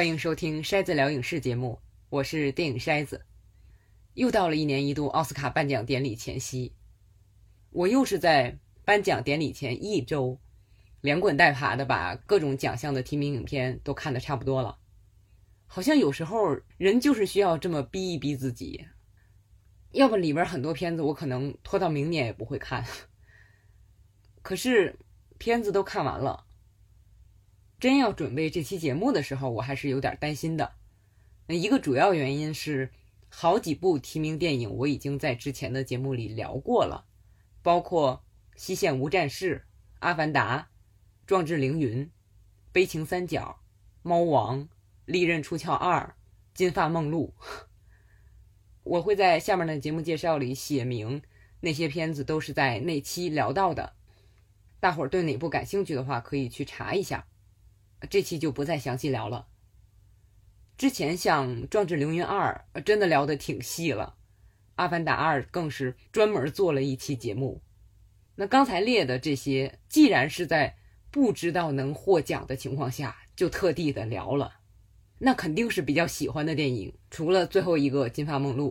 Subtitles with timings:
[0.00, 3.26] 欢迎收听筛子聊影视节目，我是电影筛子。
[4.14, 6.74] 又到了一年一度奥斯卡颁奖典礼前夕，
[7.68, 10.40] 我又是在颁奖典礼前一周，
[11.02, 14.78] 连滚带爬的把各种奖项的提名影片都看得差不多了。
[15.66, 18.86] 好像有时候人就是需要这么逼一逼自己，
[19.90, 22.82] 要不里边很多片子我可能拖到明年也不会看。
[24.40, 24.98] 可是
[25.36, 26.46] 片子都看完了。
[27.80, 30.74] 真要准备这期节目的时候，我还是有点担心的。
[31.46, 32.92] 那一个主要原因是，
[33.30, 37.06] 好几部提名电影我已经在之前的节目里聊过了，
[37.62, 38.22] 包括
[38.60, 39.56] 《西线无战事》
[40.00, 40.58] 《阿凡达》
[41.26, 42.04] 《壮志凌云》
[42.70, 43.58] 《悲情三角》
[44.08, 44.60] 《猫王》
[45.06, 46.00] 《利刃出鞘二》
[46.52, 47.34] 《金发梦露》。
[48.84, 51.22] 我会在下面的节目介绍里写明
[51.60, 53.94] 那些片子都是在那期聊到的。
[54.80, 57.26] 大伙儿对哪部感兴趣的话，可以去查一下。
[58.08, 59.46] 这期就不再详细聊了。
[60.78, 64.14] 之前像《壮志凌云二》真的聊得挺细了，
[64.76, 67.60] 《阿凡达二》更是专门做了一期节目。
[68.34, 70.74] 那刚才列的这些，既然是在
[71.10, 74.54] 不知道能获奖的情况下就特地的聊了，
[75.18, 76.94] 那肯定是比较喜欢的电影。
[77.10, 78.70] 除了最后一个《金发梦露》，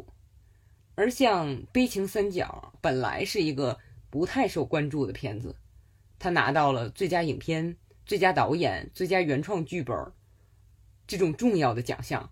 [0.95, 3.77] 而像《悲情三角》本来是一个
[4.09, 5.55] 不太受关注的片子，
[6.17, 7.77] 他拿到了最佳影片。
[8.09, 9.95] 最佳导演、最佳原创剧本
[11.05, 12.31] 这种重要的奖项，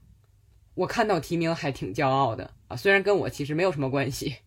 [0.74, 2.76] 我看到提名还挺骄傲的啊！
[2.76, 4.38] 虽然跟我其实没有什么关系，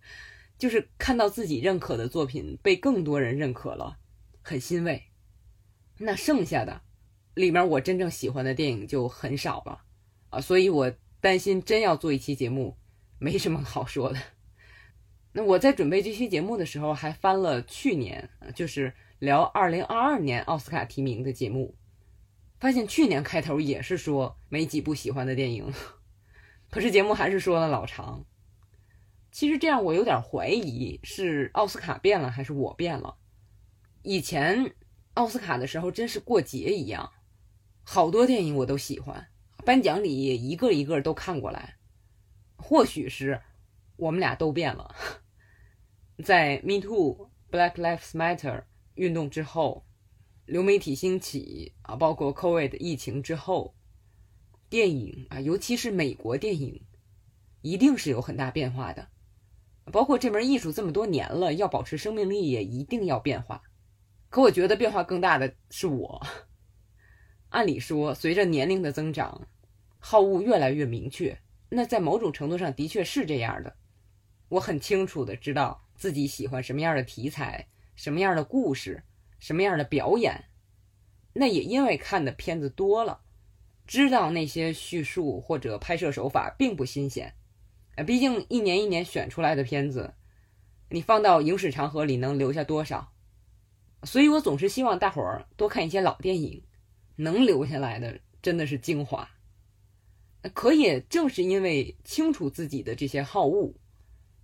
[0.59, 3.99] 就是看到自己认可的作品被更多人认可了，
[4.43, 5.05] 很欣慰。
[5.99, 6.83] 那剩下的
[7.35, 9.83] 里面，我真正喜欢的电影就很少了
[10.31, 10.41] 啊！
[10.41, 12.77] 所以我担心真要做一期节目，
[13.21, 14.19] 没什么好说的。
[15.31, 18.93] 那我在准备这期节目的时候，还翻了去年，就是。
[19.21, 21.77] 聊二零二二年奥斯卡提名的节目，
[22.59, 25.71] 发现去年开头也是说没几部喜欢的电影，
[26.71, 28.25] 可是节目还是说了老长。
[29.31, 33.19] 其实这样我有点怀疑是奥斯卡变了还是我变了。
[34.03, 34.75] 以前
[35.13, 37.13] 奥斯卡的时候真是过节一样，
[37.83, 39.29] 好多电影我都喜欢，
[39.67, 40.11] 颁奖礼
[40.49, 41.77] 一个一个都看过来。
[42.57, 43.43] 或许是
[43.97, 44.95] 我们俩都变了，
[46.25, 48.65] 在 Me Too、Black Lives Matter。
[49.01, 49.87] 运动之后，
[50.45, 53.75] 流媒体兴起啊，包括 COVID 疫情之后，
[54.69, 56.83] 电影啊，尤其是美国电影，
[57.63, 59.09] 一定是有很大变化的。
[59.91, 63.63] 包括这门艺术这么多年了，要保持生命力，也一定要变化。
[64.29, 66.21] 可我觉得变化更大的是我。
[67.49, 69.49] 按理说，随着年龄的增长，
[69.99, 71.41] 好恶越来越明确。
[71.71, 73.75] 那在某种程度上，的确是这样的。
[74.51, 77.67] 我很清楚的知道自己喜欢什么样的题材。
[78.01, 79.03] 什么样的故事，
[79.39, 80.47] 什么样的表演，
[81.35, 83.21] 那也因为看的片子多了，
[83.87, 87.35] 知道那些叙述或者拍摄手法并不新鲜。
[87.97, 90.15] 啊，毕竟一年一年选出来的片子，
[90.89, 93.13] 你放到影史长河里能留下多少？
[94.05, 96.65] 所以我总是希望大伙儿多看一些老电影，
[97.17, 99.29] 能留下来的真的是精华。
[100.55, 103.75] 可也正是因为清楚自己的这些好恶，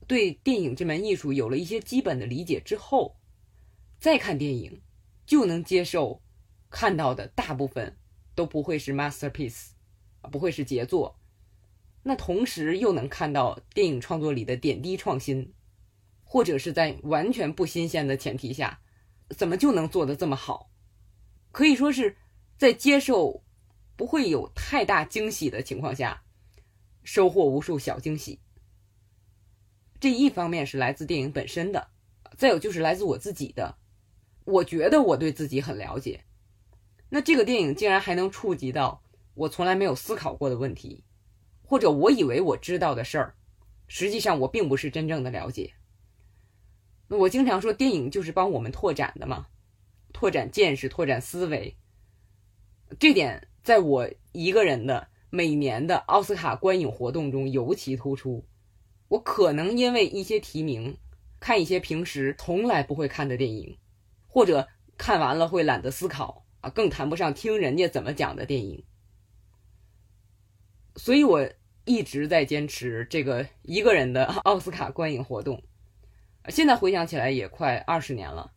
[0.06, 3.16] 对电影这门艺术有了一些基本的理解之后。
[4.06, 4.82] 再看电影，
[5.26, 6.22] 就能接受
[6.70, 7.98] 看到的大部分
[8.36, 9.70] 都不会是 masterpiece，
[10.30, 11.18] 不会是杰作。
[12.04, 15.52] 那同时又能看到电影创作里的点滴创新，
[16.22, 18.80] 或者是在完全不新鲜的前提下，
[19.30, 20.70] 怎么就能做得这么好？
[21.50, 22.16] 可以说是
[22.56, 23.42] 在接受
[23.96, 26.22] 不会有太大惊喜的情况下，
[27.02, 28.38] 收获无数小惊喜。
[29.98, 31.88] 这一方面是来自电影本身的，
[32.36, 33.78] 再有就是来自我自己的。
[34.46, 36.24] 我觉得我对自己很了解，
[37.08, 39.02] 那这个电影竟然还能触及到
[39.34, 41.02] 我从来没有思考过的问题，
[41.64, 43.34] 或者我以为我知道的事儿，
[43.88, 45.74] 实际上我并不是真正的了解。
[47.08, 49.48] 那我经常说，电影就是帮我们拓展的嘛，
[50.12, 51.76] 拓展见识，拓展思维。
[53.00, 58.46] 这点在我一个人的每年的奥斯卡观影活动中尤其突出。
[59.08, 60.98] 我可能因为一些提名，
[61.40, 63.76] 看一些平时从来不会看的电影。
[64.36, 64.68] 或者
[64.98, 68.84] 看完了会懒得思考啊，更谈不上听人家怎么讲的电影。
[70.94, 71.48] 所以我
[71.86, 75.62] 一直在坚持这个一个人的奥斯卡观影活动。
[76.50, 78.52] 现在回想起来也快二十年了。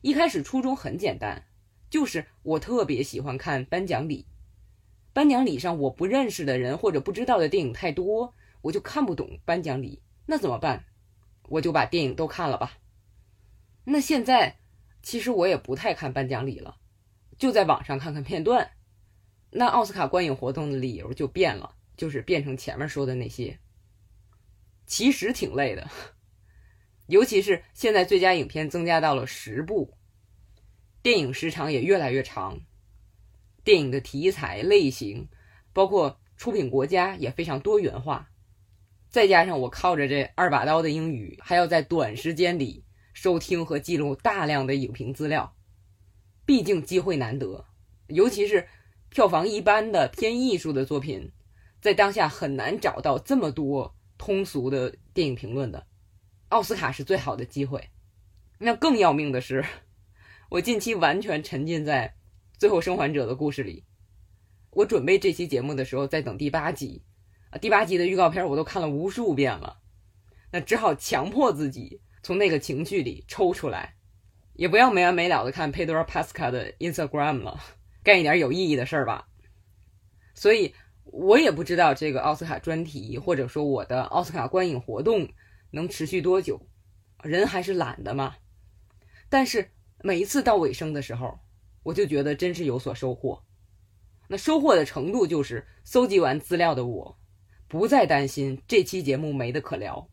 [0.00, 1.44] 一开始初衷很简单，
[1.90, 4.26] 就是我特别喜欢看颁奖礼。
[5.12, 10.00] 颁奖礼上我不认识的人或者不知道的电影太多，我就看不懂颁奖礼。
[10.24, 10.86] 那怎么办？
[11.50, 12.78] 我就把电影都看了吧。
[13.84, 14.59] 那现在。
[15.02, 16.76] 其实我也不太看颁奖礼了，
[17.38, 18.70] 就在网上看看片段。
[19.50, 23.58] 那奥斯卡观影活动的理由就变了，就是变成前面说的那些。
[24.86, 25.88] 其实挺累的，
[27.06, 29.96] 尤其是现在最佳影片增加到了十部，
[31.02, 32.60] 电影时长也越来越长，
[33.64, 35.28] 电影的题材类型，
[35.72, 38.30] 包括出品国家也非常多元化，
[39.08, 42.84] 再加上我靠着这二把刀的英语，还要在短时间里
[43.22, 45.54] 收听和记录大量的影评资料，
[46.46, 47.66] 毕竟机会难得，
[48.06, 48.66] 尤其是
[49.10, 51.30] 票房一般的偏艺术的作品，
[51.82, 53.94] 在当下很难找到这么多。
[54.16, 55.86] 通俗的电影评论的
[56.48, 57.90] 奥斯卡是最好的机会。
[58.56, 59.66] 那更要命的是，
[60.48, 62.16] 我近期完全沉浸在
[62.58, 63.84] 《最后生还者》的故事里。
[64.70, 67.04] 我准备这期节目的时候，在等第八集
[67.50, 69.82] 啊，第八集的预告片我都看了无数遍了。
[70.52, 73.94] 那只好强迫自己从那个情绪里抽出来，
[74.54, 77.60] 也不要没完没了的看佩多拉·帕斯卡的 Instagram 了，
[78.02, 79.28] 干一点有意义的事儿吧。
[80.34, 80.74] 所以。
[81.12, 85.28] 我也不知道这个奥斯卡专题，或者说我的奥斯卡观影活动
[85.72, 86.60] 能持续多久，
[87.24, 88.36] 人还是懒的嘛。
[89.28, 89.72] 但是
[90.04, 91.40] 每一次到尾声的时候，
[91.82, 93.42] 我就觉得真是有所收获。
[94.28, 97.18] 那收获的程度就是，搜集完资料的我，
[97.66, 100.08] 不再担心这期节目没得可聊。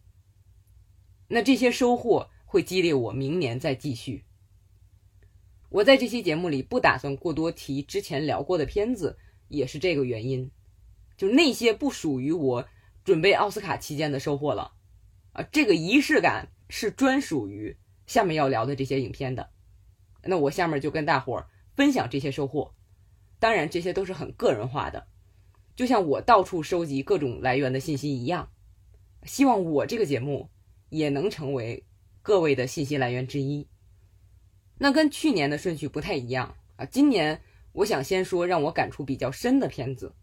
[1.27, 4.23] 那这些收获会激励我明年再继续。
[5.69, 9.17] 我在这期节目里不打算过多提之前聊过的片子，
[9.49, 10.49] 也是这个原因。
[11.17, 12.67] 就那些不属于我
[13.03, 14.73] 准备奥斯卡期间的收获了，
[15.33, 17.75] 啊，这个仪式感是专属于
[18.05, 19.49] 下面要聊的这些影片的。
[20.23, 22.73] 那我下面就跟大伙儿分享这些收获，
[23.39, 25.07] 当然这些都是很个人化的，
[25.75, 28.51] 就像我到处收集各种来源的信息一样。
[29.23, 30.49] 希望我这个节目
[30.89, 31.83] 也能成为
[32.21, 33.67] 各位的信息来源之一。
[34.77, 37.41] 那跟去年的顺序不太一样啊，今年
[37.71, 40.13] 我想先说让我感触比较深的片子。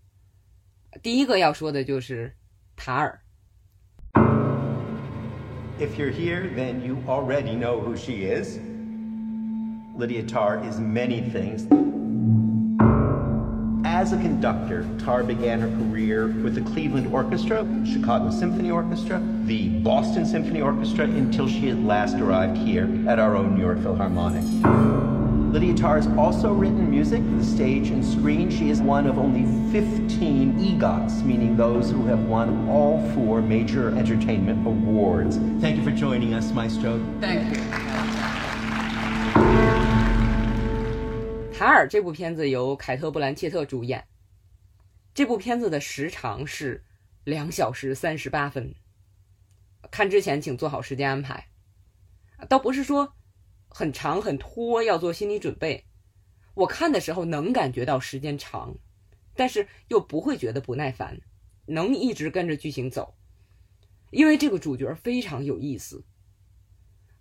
[1.03, 2.35] 第一个要说的就是
[2.77, 3.21] 塔尔。
[5.81, 8.59] If you're here, then you already know who she is.
[9.99, 11.67] Lydia Tarr is many things.
[13.95, 19.69] As a conductor, Tar began her career with the Cleveland Orchestra, Chicago Symphony Orchestra, the
[19.69, 24.43] Boston Symphony Orchestra, until she had last arrived here at our own New York Philharmonic.
[25.53, 28.51] Lydia Tar has also written music for the stage and screen.
[28.51, 33.97] She is one of only 15 EGOTs, meaning those who have won all four major
[33.97, 35.37] entertainment awards.
[35.61, 37.01] Thank you for joining us, Maestro.
[37.21, 38.24] Thank you.
[41.57, 44.09] 塔尔这部片子由凯特·布兰切特主演。
[45.15, 46.85] 这部片子的时长是
[47.23, 48.75] 两小时三十八分。
[49.89, 51.49] 看之前请做好时间安排。
[52.49, 53.15] 倒不是说
[53.69, 55.87] 很长很拖，要做心理准备。
[56.55, 58.77] 我看的时候能感觉到时间长，
[59.37, 61.21] 但是又不会觉得不耐烦，
[61.67, 63.17] 能一直跟着剧情走。
[64.11, 66.05] 因为这个主角非常有意思。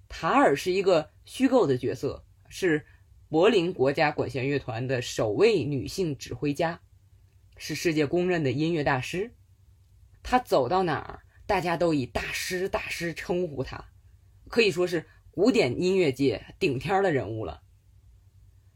[0.10, 2.84] 塔尔是一个虚构的角色，是
[3.34, 6.82] 柏林国家管弦乐团的首位女性指挥家，
[7.58, 9.34] 是世界公认的音乐大师。
[10.22, 13.86] 她走到哪儿，大家都以大师大师称呼她，
[14.50, 15.08] 可以说是。
[15.32, 17.64] 古典音乐界顶天的人物了。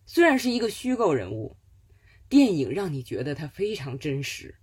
[0.08, 1.56] 虽然是一个虚构人物，
[2.28, 4.56] 电影让你觉得他非常真实。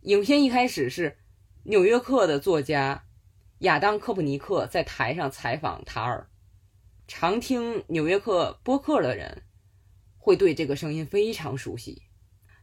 [0.00, 1.10] 影片一开始是
[1.62, 3.04] 《纽约客》的作家
[3.60, 6.27] 亚当·科普尼克在台上采访塔尔。
[7.08, 9.42] 常听《纽约客》播客的人
[10.18, 12.02] 会对这个声音非常熟悉，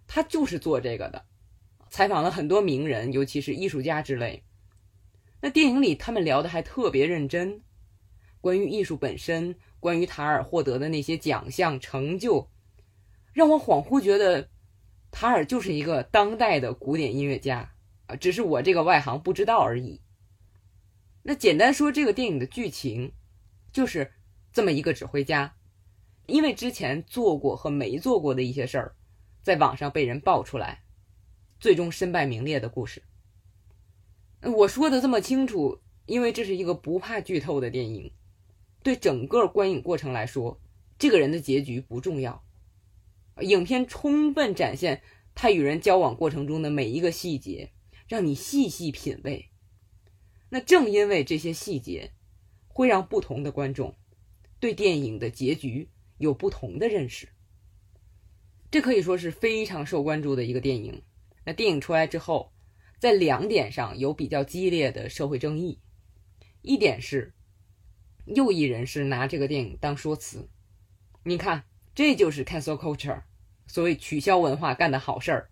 [0.05, 1.25] 他就是做这个的，
[1.89, 4.43] 采访了很多名人，尤其是艺术家之类。
[5.41, 7.63] 那电影里他们聊的还特别认真。
[8.39, 12.51] 关于艺术本身，关于塔尔获得的那些奖项成就，
[13.33, 14.51] 让我恍惚觉得
[15.09, 17.73] 塔尔就是一个当代的古典音乐家
[18.05, 20.01] 啊，只是我这个外行不知道而已。
[21.23, 23.13] 那简单说，这个电影的剧情
[23.71, 24.11] 就是
[24.55, 25.53] 这么一个指挥家，
[26.27, 28.95] 因为之前做过和没做过的一些事儿，
[29.43, 30.85] 在网上被人爆出来，
[31.59, 33.03] 最终身败名裂的故事。
[34.41, 38.13] 我说的这么清楚，因为这是一个不怕剧透的电影。
[38.81, 40.61] 对整个观影过程来说，
[40.97, 42.41] 这个人的结局不重要。
[43.41, 45.01] 影片充分展现
[45.33, 47.73] 他与人交往过程中的每一个细节，
[48.07, 49.49] 让你细细品味。
[50.47, 52.13] 那正因为这些细节，
[52.69, 53.93] 会让不同的观众
[54.59, 57.29] 对电影的结局有不同的认识。
[58.71, 61.01] 这可以说是非常受关注的一个电影。
[61.45, 62.51] 那电影出来之后，
[62.99, 65.79] 在两点上有比较激烈的社会争议。
[66.61, 67.33] 一点是。
[68.25, 70.49] 右翼人士拿这个电影当说辞，
[71.23, 73.21] 你看，这就是 cancel culture，
[73.67, 75.51] 所谓取消文化干的好事儿，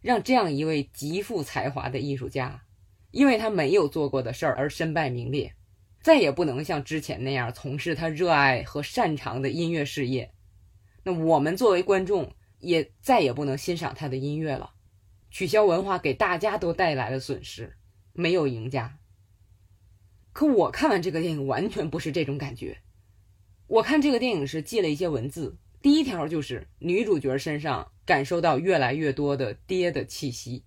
[0.00, 2.64] 让这样一位极富才华的艺术家，
[3.10, 5.56] 因为他没有做过的事儿而身败名裂，
[6.04, 10.34] 再也不能像之前那样从事他热爱和擅长的音乐事业。
[11.02, 14.74] 那我们作为观众，也再也不能欣赏他的音乐了。
[15.30, 17.78] 取消文化给大家都带来了损失，
[18.12, 18.98] 没有赢家。
[20.34, 22.82] 可我看完这个电影，完全不是这种感觉。
[23.66, 30.64] 我看这个电影时记了一些文字，第一条就是女主角身上感受到越来越多的爹的气息，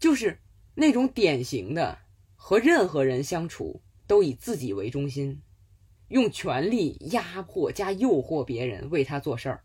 [0.00, 0.40] 就是
[0.74, 2.00] 那种典型的
[2.34, 5.42] 和任何人相处都以自己为中心，
[6.08, 9.64] 用权力压迫加诱惑别人为他做事儿。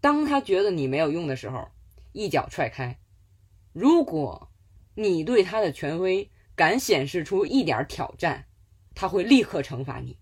[0.00, 1.68] 当他觉得你没有用的时候，
[2.12, 2.98] 一脚踹开。
[3.72, 4.50] 如果
[4.94, 8.46] 你对他的权威，敢显示出一点挑战，
[8.94, 10.18] 他会立刻惩罚你。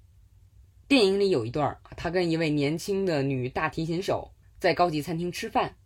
[0.89, 5.77] 电影里有一段，他跟一位年轻的女大提琴手在高级餐厅吃饭，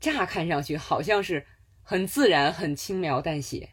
[0.00, 1.46] 乍看上去好像是
[1.82, 3.71] 很自然、很轻描淡写，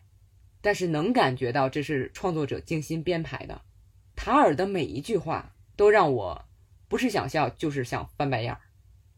[0.61, 3.61] 但是能感觉到这是创作者精心编排的。
[4.15, 6.45] 塔尔的每一句话都让我
[6.87, 8.59] 不是想笑就是想翻白眼儿，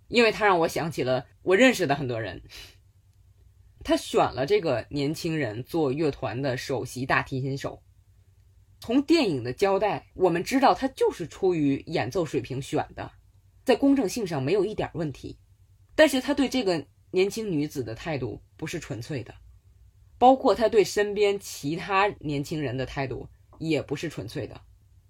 [0.07, 2.43] 因为他让我想起了我认识的很多人。
[3.83, 7.81] 他选了这个年轻人做乐团的首席大提琴手。
[8.79, 13.11] 从电影的交代，我们知道他就是出于演奏水平选的，
[13.63, 15.39] 在公正性上没有一点问题。
[15.95, 19.33] 但是他对这个年轻女子的态度不是纯粹的，
[20.21, 24.61] 包括他对身边其他年轻人的态度也不是纯粹的，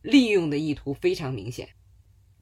[0.02, 1.68] 利用的意图非常明显。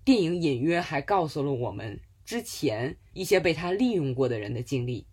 [0.05, 5.07] 电影隐约还告诉了我们之前一些被他利用过的人的经历。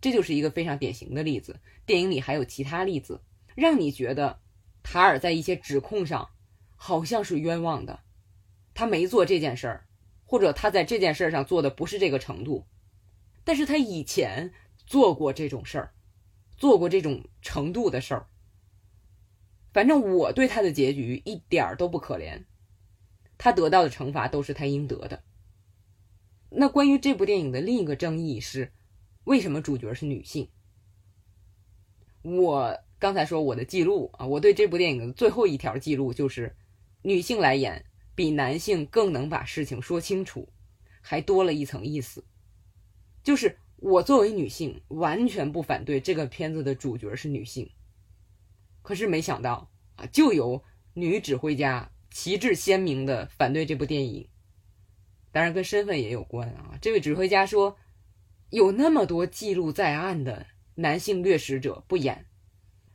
[0.00, 1.60] 这就是一个非常典型的例子。
[1.86, 3.20] 电影里还有其他例子，
[3.54, 4.40] 让你觉得
[4.82, 6.30] 塔尔在一些指控上
[6.74, 8.00] 好像是冤枉的。
[8.74, 9.86] 他没做这件事儿，
[10.24, 12.66] 或者他在这件事上做的不是这个程度，
[13.44, 14.52] 但是他以前
[14.84, 15.94] 做过这种事儿，
[16.56, 18.26] 做过这种程度的事儿。
[19.72, 22.44] 反正我对他的结局一点儿都不可怜，
[23.38, 25.22] 他得到的惩罚都是他应得的。
[26.50, 28.72] 那关于这部电影的另一个争议是。
[29.24, 30.50] 为什么主角是女性？
[32.20, 36.54] 我刚才说我的记录啊，我对这部电影的最后一条记录就是，
[37.00, 40.52] 女性来演比男性更能把事情说清楚，
[41.00, 42.22] 还多了一层意思。
[43.22, 47.70] 就是我作为女性，完全不反对这个片子的主角是女性。
[48.80, 50.64] 可是没想到啊，就有
[50.94, 54.26] 女指挥家旗帜鲜明的反对这部电影。
[55.32, 57.76] 当然跟身份也有关啊，这位指挥家说。
[58.50, 62.26] 有那么多记录在案的男性掠食者不演，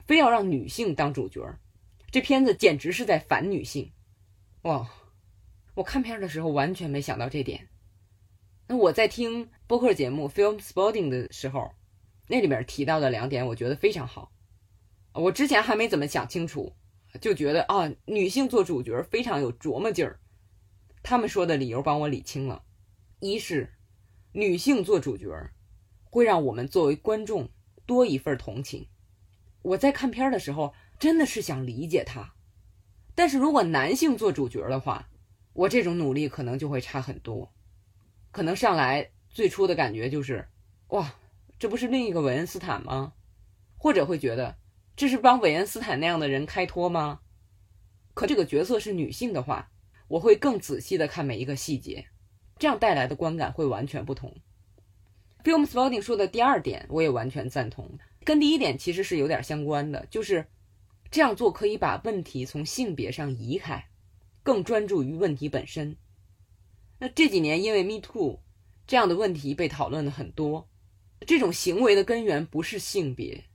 [0.05, 1.59] 非要让女性当主角，
[2.11, 3.91] 这片子简直是在反女性。
[4.61, 4.89] 哇！
[5.75, 7.68] 我看片的时候完全没想到这点。
[8.71, 11.71] 那我在听播客节目《Film Spotting》的时候，
[12.27, 14.31] 那里面提到的两点，我觉得非常好。
[15.11, 16.75] 我之前还没怎么想清楚，
[17.19, 20.19] 就觉得啊，女性做主角非常有琢磨劲儿。
[21.01, 22.61] 他们说的理由帮我理清了，
[23.19, 23.73] 一是。
[24.33, 25.49] 女性做主角，
[26.03, 27.49] 会让我们作为观众
[27.87, 28.87] 多一份同情。
[29.63, 32.35] 我在看片的时候，真的是想理解她。
[33.15, 35.09] 但是如果男性做主角的话，
[35.53, 37.51] 我这种努力可能就会差很多。
[38.31, 40.47] 可能上来最初的感觉就是，
[40.89, 41.15] 哇，
[41.57, 43.13] 这不是另一个韦恩斯坦吗？
[43.77, 44.57] 或者会觉得
[44.95, 47.21] 这是帮韦恩斯坦那样的人开脱吗？
[48.13, 49.71] 可这个角色是女性的话，
[50.07, 52.07] 我会更仔细的看每一个细节。
[52.57, 54.35] 这样带来的观感会完全不同。
[55.45, 60.45] Film Spotting 说的第二点，我也完全赞同，跟第一点其实是有点相关的，就是
[61.09, 63.87] 这样做可以把问题从性别上移开，
[64.43, 65.95] 更专注于问题本身。
[66.99, 68.43] 那这几年因为 Me Too
[68.85, 70.69] 这样的问题被讨论的很多，
[71.25, 73.45] 这种行为的根源不是性别，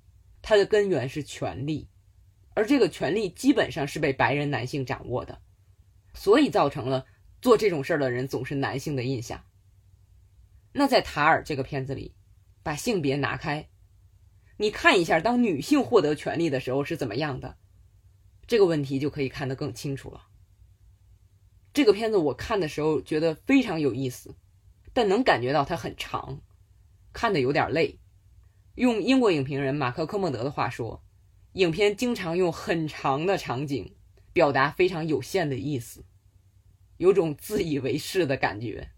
[0.42, 1.88] 它的根源是权力，
[2.54, 5.40] 而这个权力基本上是被白人男性掌握的，
[6.14, 7.06] 所以造成了。
[7.42, 9.44] 做这种事儿的人总是男性的印象。
[10.72, 12.14] 那在塔尔这个片子里，
[12.62, 13.68] 把性别拿开，
[14.56, 17.58] 你看一下，当女性获得权利的时候是怎么样的，
[18.46, 20.28] 这个问题就可以看得更清楚了。
[21.75, 24.35] 这个片子我看的时候觉得非常有意思，
[24.93, 26.40] 但能感觉到它很长，
[27.12, 27.99] 看的有点累。
[28.76, 31.04] 用英国影评人马克·科莫德的话说，
[31.52, 33.97] 影片经常用很长的场景
[34.33, 36.04] 表达非常有限的意思。
[36.97, 38.90] 有种自以为是的感觉，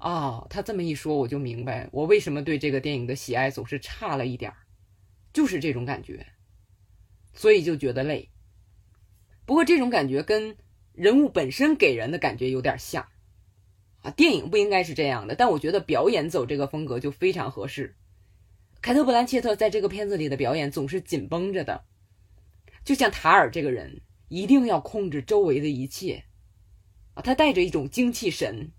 [0.00, 4.56] 哦，他这么一说，我就明白我为什么对这个电影的喜爱总是差了一点儿，
[5.32, 6.26] 就是这种感觉，
[7.34, 8.30] 所以就觉得累。
[9.46, 10.56] 不过这种感觉跟
[10.98, 13.06] 人物本身给人的感觉有点像，
[14.02, 17.94] 啊，电影不应该是这样的，但我觉得表演走这个风格就非常合适。
[18.82, 21.84] 凯特·布兰切特在这个片子里的表演总是紧绷着的，
[22.84, 26.24] 就像塔尔这个人一定要控制周围的一切，
[27.14, 28.72] 啊，他带着一种精气神，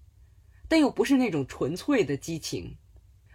[0.67, 2.75] 但又不是那种纯粹的激情，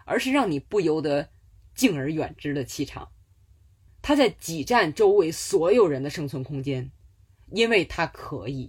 [0.04, 1.30] 而是让你不由得
[1.74, 3.08] 敬而远之的气场。
[4.02, 6.90] 他在挤占周围所有人的生存空间，
[7.54, 8.68] 因为他可以。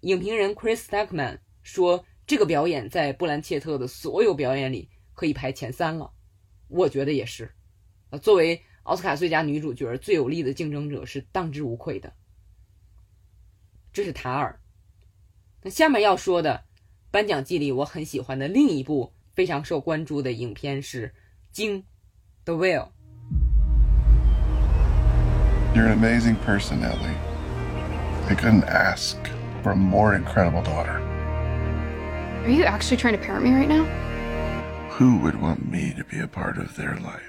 [0.00, 6.10] 影评人 Chris Stackman 说，这个表演在布兰切特的所有表演里可以排前三了。
[6.68, 7.54] 我觉得也是，
[8.08, 12.14] 呃，作为奥斯卡最佳女主角最有力的竞争者是当之无愧的。
[13.92, 14.58] 这是塔尔。
[15.62, 16.64] 那下面要说的
[17.10, 21.08] 颁奖季里我很喜欢的另一部非常受关注的影片是
[21.52, 21.82] 《鲸》
[22.44, 22.88] ，The Whale。
[25.74, 27.33] You're an amazing person, Ellie.
[28.26, 29.16] I couldn't ask
[29.62, 30.98] for a more incredible daughter.
[32.44, 33.84] Are you actually trying to parent me right now?
[34.92, 37.20] Who would want me to be a part of their life?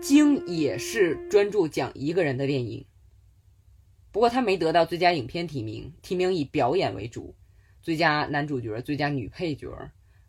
[0.00, 2.84] 鲸也是专注讲一个人的电影，
[4.10, 7.36] 不过他没得到最佳影片提名，提名以表演为主，
[7.80, 9.70] 最佳男主角、最佳女配角，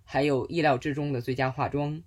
[0.04, 2.04] 还有意料之中的最佳化妆。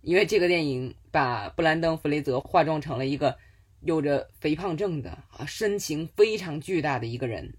[0.00, 3.36] 因为这个电影把布兰登·弗雷泽化妆成了一个
[3.82, 7.56] 有着肥胖症的啊身形非常巨大的一个人，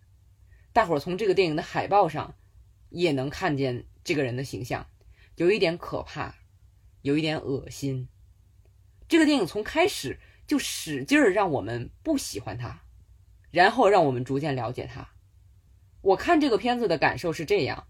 [0.71, 2.35] 大伙儿从这个电影的海报上
[2.89, 4.87] 也能看见这个人的形象。
[5.35, 6.35] 有一点可怕，
[7.01, 8.07] 有一点恶心。
[9.07, 12.83] 这个电影从开始就使劲儿让我们不喜欢他，
[13.51, 15.09] 然后让我们逐渐了解他。
[16.01, 17.87] 我看这个片子的感受是这样：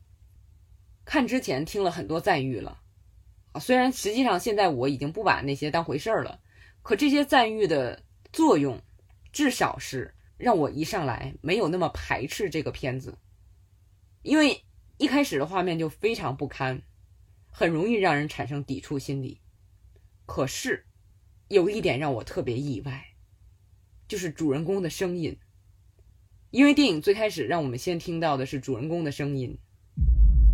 [1.06, 2.82] 看之前听了很多赞誉了，
[3.52, 6.40] 啊，虽然实际上现在我已经不把那些当回事儿了，
[6.82, 8.82] 可这些赞誉的作用，
[9.32, 13.18] 至少是让我一上来没有那么排斥这个片子，
[14.24, 14.66] 因为
[14.98, 16.82] 一开始的画面就非常不堪。
[17.56, 19.40] 很容易让人产生抵触心理，
[20.26, 20.88] 可是
[21.50, 23.14] 有一点让我特别意外，
[24.08, 25.38] 就是主人公的声音。
[26.50, 29.56] 因为电影最开始让我们先听到的是主人公的声音。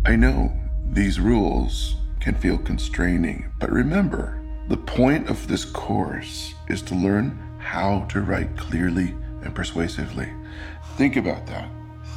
[0.04, 0.50] I know
[0.94, 4.34] these rules can feel constraining, but remember,
[4.68, 10.28] the point of this course is to learn how to write clearly and persuasively.
[10.96, 11.68] Think about that.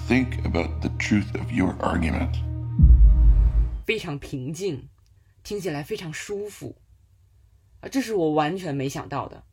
[0.07, 2.35] Think about the truth of your argument.
[3.85, 4.89] 非常平静，
[5.43, 6.77] 听起来非常舒服，
[7.81, 9.43] 啊，这是我完全没想到的。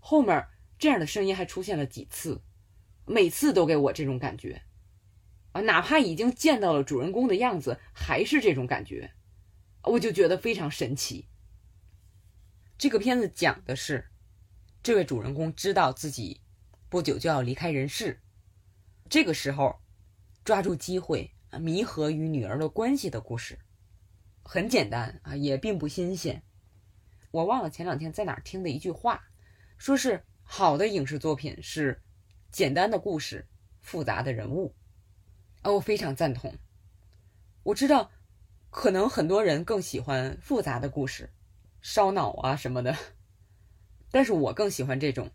[0.00, 0.46] 后面
[0.78, 2.42] 这样的声音还出现了几次，
[3.04, 4.62] 每次都给我这种感觉，
[5.52, 9.12] 啊，哪怕已经见到了主人公的样子，还是这种感觉，
[9.84, 11.28] 我就觉得非常神奇。
[12.78, 14.10] 这个片子讲的是，
[14.86, 16.40] 这位主人公知道自己
[16.88, 18.20] 不久就要离开人世，
[19.10, 19.80] 这个时候
[20.44, 21.28] 抓住机会。
[21.58, 23.58] 弥合与女儿的关系的故事，
[24.44, 26.40] 很简单啊，也并不新鲜。
[27.32, 29.24] 我忘了前两天在哪儿听的一句话，
[29.76, 32.00] 说是好的影视作品是
[32.52, 33.44] 简单的故事，
[33.80, 34.72] 复杂的人物。
[35.62, 36.54] 啊，我非常赞同。
[37.64, 38.12] 我知道，
[38.70, 41.32] 可能很多人更喜欢复杂的故事，
[41.80, 42.96] 烧脑啊什么的，
[44.10, 45.30] 但是我更喜欢这种。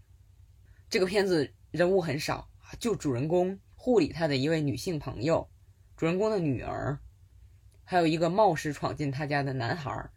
[0.90, 5.50] 这个片子人物很少就主人公护理他的一位女性朋友。
[5.96, 7.00] 主人公的女儿，
[7.84, 10.10] 还有一个冒失闯进他家的男孩，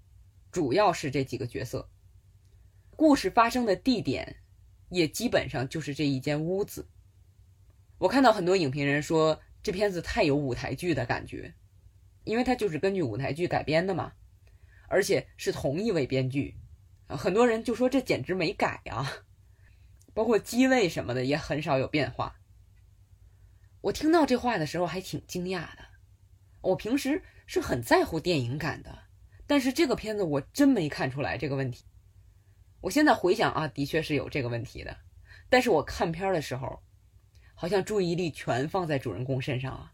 [0.51, 1.91] 主要是这几个角色。
[2.97, 4.37] 故事发生的地点
[4.89, 6.89] 也基本上就是这一间屋子。
[7.99, 11.55] 我看到很多影评人说这片子太有舞台剧的感觉，
[12.25, 14.13] 因为它就是根据舞台剧改编的嘛，
[14.89, 16.57] 而且是同一位编剧。
[17.09, 19.25] 很多人就说这简直没改啊，
[20.13, 22.41] 包括机位什么的也很少有变化。
[23.83, 25.85] 我听到这话的时候还挺惊讶的。
[26.63, 29.05] 我平时是很在乎电影感的，
[29.47, 31.85] 但是这个片子我真没看出来这个问题。
[32.81, 34.97] 我现在回想啊，的确是有这个问题的。
[35.51, 36.83] 但是我看片的时候，
[37.55, 39.93] 好像注意力全放在主人公身上啊，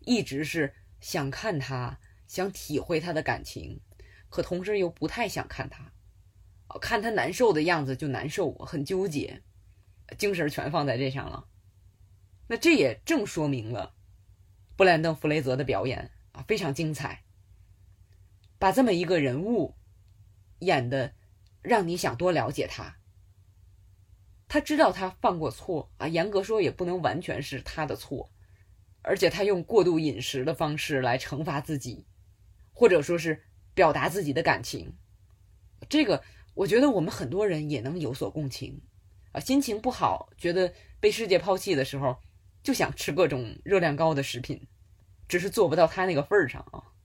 [0.00, 3.80] 一直是想看他，想体会他的感情，
[4.28, 5.93] 可同时又不太想看他。
[6.78, 9.42] 看他难受的样子就难受，很纠结，
[10.18, 11.46] 精神全放在这上了。
[12.46, 13.94] 那这也正说明了，
[14.76, 17.24] 布兰登·弗雷泽的表演啊非常精彩，
[18.58, 19.74] 把这么一个人物
[20.58, 21.14] 演的
[21.62, 22.96] 让你想多了解他。
[24.46, 28.30] 他知道他犯过错啊，严格说也不能完全是他的错，
[29.02, 32.06] 而且他用过度饮食的方式来惩罚自己，
[32.72, 34.96] 或者说是表达自己的感情。
[35.88, 36.22] 这个
[36.54, 38.80] 我觉得我们很多人也能有所共情
[39.32, 42.18] 啊，心情不好，觉得被世界抛弃的时候。
[42.62, 44.66] 就想吃各种热量高的食品，
[45.28, 46.96] 只是做不到他那个份儿上啊。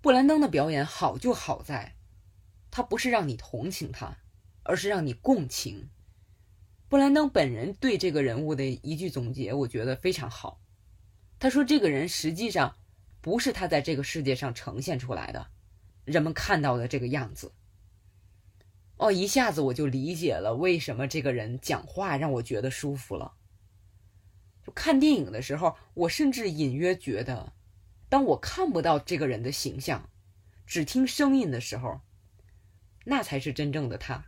[0.00, 1.96] 布兰登的表演好就好在，
[2.70, 4.16] 他不是让你同情他，
[4.62, 5.90] 而是让你共情。
[6.88, 10.62] 布兰登本人对这个人物的一句总结，我觉得非常好。
[11.38, 12.74] 他说：“这个人实际上
[13.20, 15.48] 不是他在这个世界上呈现出来的，
[16.06, 17.52] 人们看到的这个样子。”
[18.98, 23.34] 哦，一下子我就理解了为什么这个人讲话让我觉得舒服了。
[24.66, 27.52] 就看电影的时候，我甚至隐约觉得，
[28.08, 30.10] 当我看不到这个人的形象，
[30.66, 32.00] 只听声音的时候，
[33.04, 34.26] 那才是真正的他。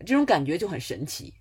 [0.00, 1.34] 这种感觉就很神奇。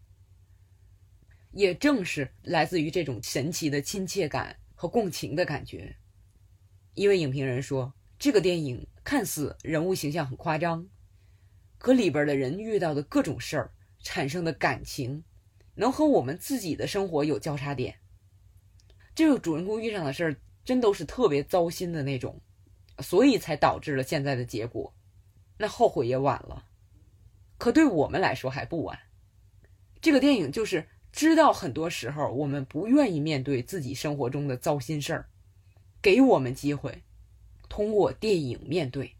[1.52, 5.98] 也正是来自于这种神奇的亲切感和共情的感觉。
[6.94, 10.88] 一位影评人说，这个电影看似人物形象很夸张。
[11.78, 15.24] 和里边的人遇到的各种事儿产生的感情，
[15.76, 18.00] 能和我们自己的生活有交叉点。
[19.14, 22.42] 这个主人公遇上的事儿真都是特别糟心的那种，
[23.00, 24.94] 所以才导致了现在的结果。
[25.58, 26.66] 那后悔也晚了，
[27.58, 29.00] 可对我们来说还不晚。
[30.02, 35.30] 这个电影就是知道很多时候我们不愿意面对自己生活中的糟心事儿，
[36.02, 37.04] 给我们机会，
[37.68, 39.16] 通过电影面对，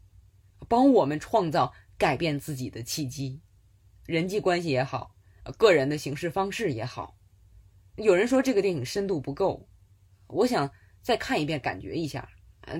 [0.68, 1.72] 帮我们创造。
[1.98, 3.42] 改变自己的契机，
[4.06, 5.16] 人际关系也好，
[5.58, 7.18] 个人的行事方式也好。
[7.96, 9.68] 有人说这个电影深度不够，
[10.28, 10.70] 我想
[11.02, 12.28] 再看一遍感觉一下，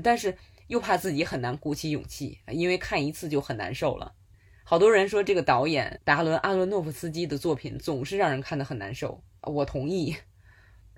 [0.05, 4.15] 但是又怕自己很难鼓起勇气，因为看一次就很难受了。
[4.63, 10.15] 好多人说这个导演达伦·阿伦诺夫斯基的作品总是让人看得很难受，我同意。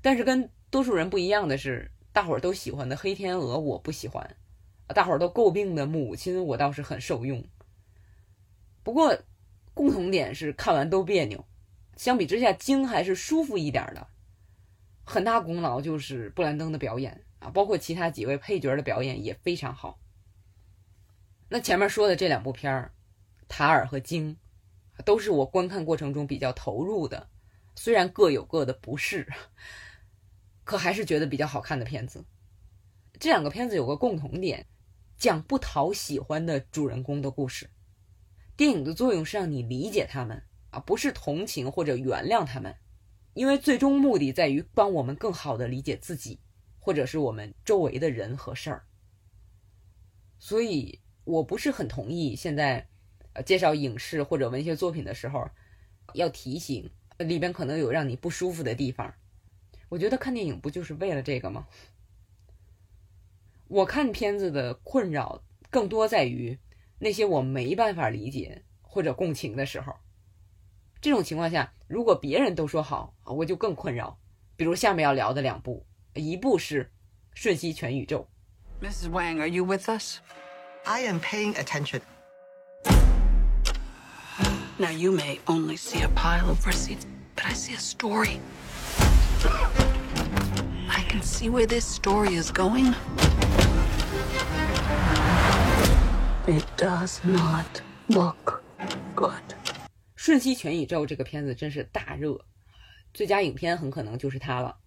[0.03, 4.37] 但是跟多数人不一样的是，大伙儿都喜欢的《黑天鹅》我不喜欢，
[4.89, 7.43] 大伙儿都诟病的《母亲》我倒是很受用。
[8.83, 9.19] 不过，
[9.75, 11.45] 共同点是看完都别扭。
[11.97, 14.07] 相比之下，精还是舒服一点的。
[15.05, 19.99] 很大功劳就是布兰登的表演啊，包括其他几位配角的表演也非常好。
[21.49, 22.93] 那前面说的这两部片儿，
[23.49, 24.37] 《塔尔》和《精》，
[25.03, 27.29] 都是我观看过程中比较投入的。
[27.75, 29.27] 虽然各有各的不适，
[30.65, 32.25] 可还是觉得比较好看的片子。
[33.19, 34.67] 这两个片子有个共同点，
[35.17, 37.69] 讲不讨喜欢的主人公的故事。
[38.61, 42.77] 电影的作用是让你理解他们啊，不是同情或者原谅他们，
[43.33, 46.41] 因为最终目的在于帮我们更好的理解自己，
[46.79, 48.85] 或者是我们周围的人和事儿。
[50.39, 52.87] 所以我不是很同意现在，
[53.33, 55.49] 呃，介绍影视或者文学作品的时候，
[56.13, 59.15] 要提醒里边可能有让你不舒服的地方。
[59.89, 61.67] 我觉得看电影不就是为了这个吗？
[63.69, 66.59] 我看片子的困扰更多在于。
[67.03, 69.95] 那些我没办法理解或者共情的时候，
[71.01, 74.19] 这种情况下，如果别人都说好，我就更困扰。
[74.55, 76.85] 比如下面要聊的两部，一部是
[77.33, 78.29] 《瞬息全宇宙》。
[78.87, 79.09] Mrs.
[79.09, 80.19] Wang, are you with us?
[80.85, 82.03] I am paying attention.
[84.77, 88.41] Now you may only see a pile of receipts, but I see a story.
[90.89, 92.95] I can see where this story is going.
[96.51, 98.61] It does not look
[99.15, 99.31] good。
[100.17, 102.45] 《瞬息全宇宙》这个片子真是大热，
[103.15, 104.79] 最佳影片很可能就是它了。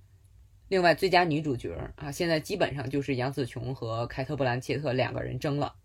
[0.68, 5.76] 另外，最佳女主角啊，现在基本上就是杨紫琼和凯特·布兰切特两个人争了。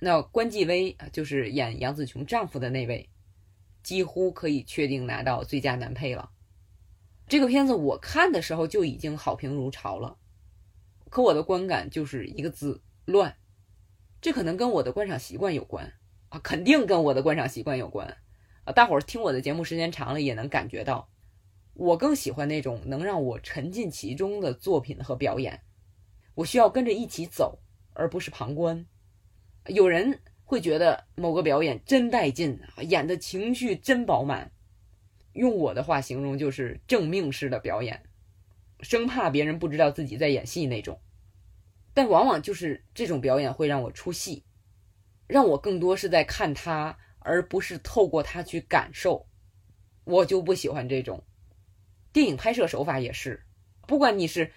[0.00, 3.10] 那关继威啊，就是演杨紫琼丈夫的那位，
[3.82, 6.30] 几乎可以确定拿到最佳男配了。
[7.28, 10.16] 这个片子我看的时候就已经好评如潮了，
[11.10, 13.36] 可我的观感就是一个字：乱。
[14.22, 15.92] 这可能跟我的观赏习惯有关
[16.28, 18.16] 啊，肯定跟我的观赏习惯有关
[18.62, 18.72] 啊！
[18.72, 21.10] 大伙儿听我的节目时间长了，也能感觉到，
[21.74, 25.60] 我更喜欢那种能让我沉浸其中的作品和表演。
[26.36, 27.58] 我需要跟着一起走，
[27.94, 28.86] 而不是旁观。
[29.66, 34.52] 有人会觉得某个表演真带劲，演的情绪真饱满。
[35.32, 38.04] 用我的话形容，就是正命式的表演，
[38.82, 41.00] 生怕别人不知道自己在演戏那种。
[41.94, 44.44] 但往往就是这种表演会让我出戏，
[45.26, 49.26] 让我更多是在看他，而不是透过他去感受。
[50.04, 51.22] 我就不喜欢这种
[52.12, 53.44] 电影拍摄手法也是，
[53.86, 54.52] 不管你是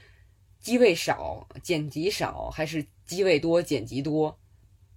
[0.59, 4.39] 机位少、剪辑少，还是机位多、剪辑多，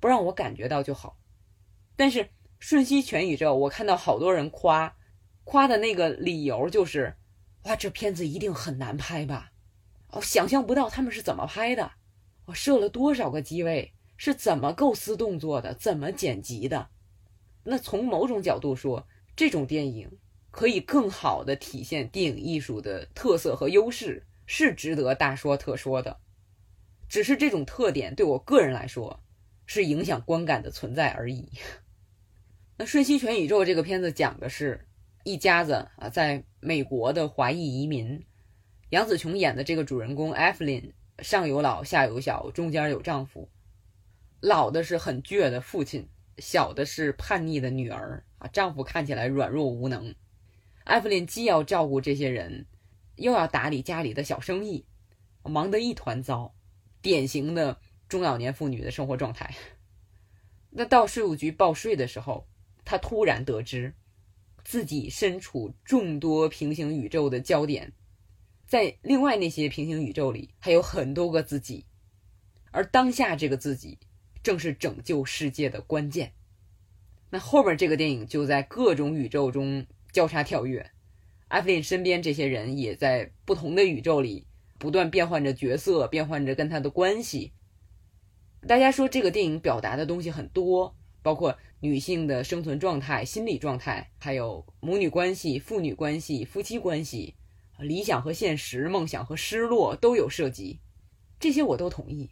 [0.00, 1.18] 不让我感觉到就好。
[1.96, 2.24] 但是
[2.58, 4.96] 《瞬息全宇宙》，我看到好多人夸，
[5.44, 7.16] 夸的那个理由就是：
[7.64, 9.52] 哇，这片子一定很难拍吧？
[10.08, 11.92] 哦，想象不到他们是怎么拍的。
[12.48, 13.92] 我设了多少个机位？
[14.16, 15.74] 是怎么构思动作的？
[15.74, 16.88] 怎么剪辑的？
[17.64, 19.06] 那从某种角度说，
[19.36, 20.10] 这种电影
[20.50, 26.18] 可以更好的体现电影艺术的特色和优势，是值得大说特说的。
[27.06, 29.20] 只是这种特点对我个人来说
[29.66, 31.50] 是影响观感的存在而已。
[32.78, 34.88] 那《瞬息全宇宙》这个片子讲的是
[35.24, 38.24] 一家子啊，在美国的华裔移民，
[38.88, 43.48] 杨紫琼演的这个主人公艾弗琳，上有老下有小，中间有丈夫，
[44.40, 50.14] 老的是很倔的父亲，小的是叛逆的女儿啊，丈夫看起来软弱无能，
[50.84, 52.66] 艾弗琳既要照顾这些人，
[53.16, 54.86] 又要打理家里的小生意，
[55.42, 56.54] 忙得一团糟，
[57.02, 57.78] 典型的
[58.08, 59.54] 中老年妇女的生活状态。
[60.70, 62.46] 那到税务局报税的时候。
[62.90, 63.92] 他突然得知，
[64.64, 67.92] 自己身处众多平行宇宙的焦点，
[68.68, 71.86] 在另外那些平行宇宙里还有很多个自己，
[72.70, 73.98] 而当下这个自己
[74.42, 76.34] 正是拯救世界的关键。
[77.30, 80.90] 那后边这个电影就在各种宇宙中交叉跳跃，
[81.48, 84.46] 艾弗琳身边这些人也在不同的宇宙里
[84.78, 87.52] 不断变换着角色，变换着跟他的关系。
[88.66, 91.58] 大家说这个电影表达的东西很多，包括。
[91.80, 97.36] 女性的生存状态、心理状态，还有母女关系、父女关系、夫妻关系、
[97.78, 100.80] 理想和现实、梦想和失落都有涉及，
[101.38, 102.30] 这些我都同意。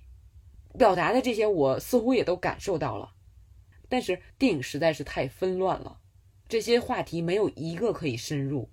[0.77, 3.15] 表达的这些我似乎也都感受到了，
[3.89, 6.01] 但是电影实在是太纷乱了，
[6.49, 8.71] 这些话题没有一个可以深入，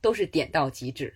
[0.00, 1.14] 都是点到即止。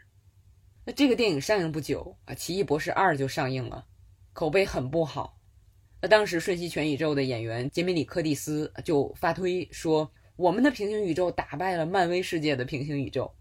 [0.84, 3.86] 那这个电影上映不久啊，《奇异博士二》就上映了，
[4.32, 5.40] 口碑很不好。
[6.02, 13.34] 那当时《瞬息全宇宙》的演员杰米里·柯蒂斯就发推说：“我们的平行宇宙打败了漫威世界的平行宇宙。”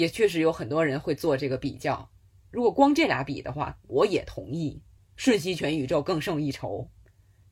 [0.00, 2.10] 也确实有很多人会做这个比较。
[2.50, 4.80] 如果光这俩比的话，我也同意，
[5.14, 6.78] 《瞬息全宇宙》更胜一筹。《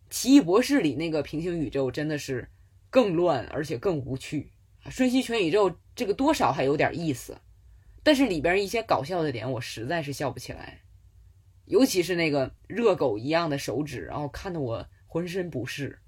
[0.08, 2.48] 奇异博士》里那个平行宇宙真的是
[2.88, 4.50] 更乱，而且更无趣。
[4.90, 7.36] 《瞬息全宇宙》这个多少还有点意思，
[8.02, 10.80] 但是里边一些搞笑的点，我实在是笑不起来。
[11.66, 15.98] 尤其是那个热狗一样的手指，然后看得我浑身不适，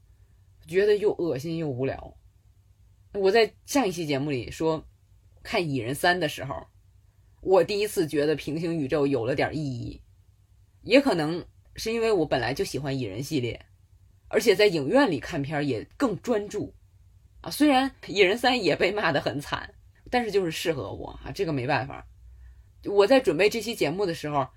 [0.67, 2.17] 觉得又恶心又无聊。
[3.13, 4.89] 我在上一期节目里说，
[5.43, 6.67] 看《蚁人三》的时候，
[7.41, 10.03] 我第一次觉得平行宇宙有了点意义，
[10.83, 11.45] 也可能
[11.77, 13.67] 是因为我本来就喜欢蚁人系列，
[14.29, 16.75] 而且在影院里看片也更专注
[17.41, 17.51] 啊。
[17.51, 19.75] 虽然《蚁人三》也被骂得很惨，
[20.11, 22.07] 但是就是适合我啊，这个没办法。
[22.85, 24.49] 我在准备这期节目的时候。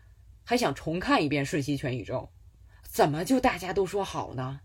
[0.45, 2.29] 还想重看一遍《瞬息全宇宙》，
[2.85, 4.59] 怎么就大家都说好呢？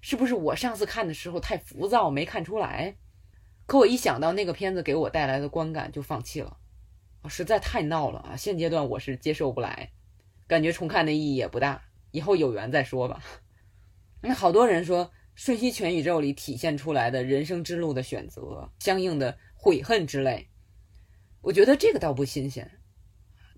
[0.00, 2.96] 是不是我上次看的时候太浮躁没看出来？
[3.68, 6.56] 可我一想到那个片子给我带来的观感就放弃了，
[7.28, 8.34] 实在太闹了啊！
[8.34, 9.92] 现阶段我是接受不来，
[10.46, 13.22] 感觉重看的意义也不大，以后有缘再说吧。
[14.22, 15.04] 那好多人说
[15.34, 20.48] 《瞬息全宇宙》里体现出来的人生之路的选择，相应的悔恨之类，
[21.42, 22.80] 我觉得这个倒不新鲜。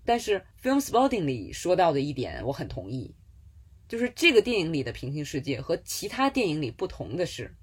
[0.03, 3.15] 但是《Film Spotting》里说到的一点，我很同意，
[3.87, 7.55] 就是这个电影里的平行世界和其他电影里不同的是，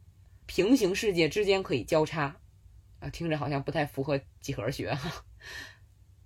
[0.48, 2.34] 平行世界之间可以交叉，
[3.00, 5.24] 啊，听着好像不太符合几何学哈。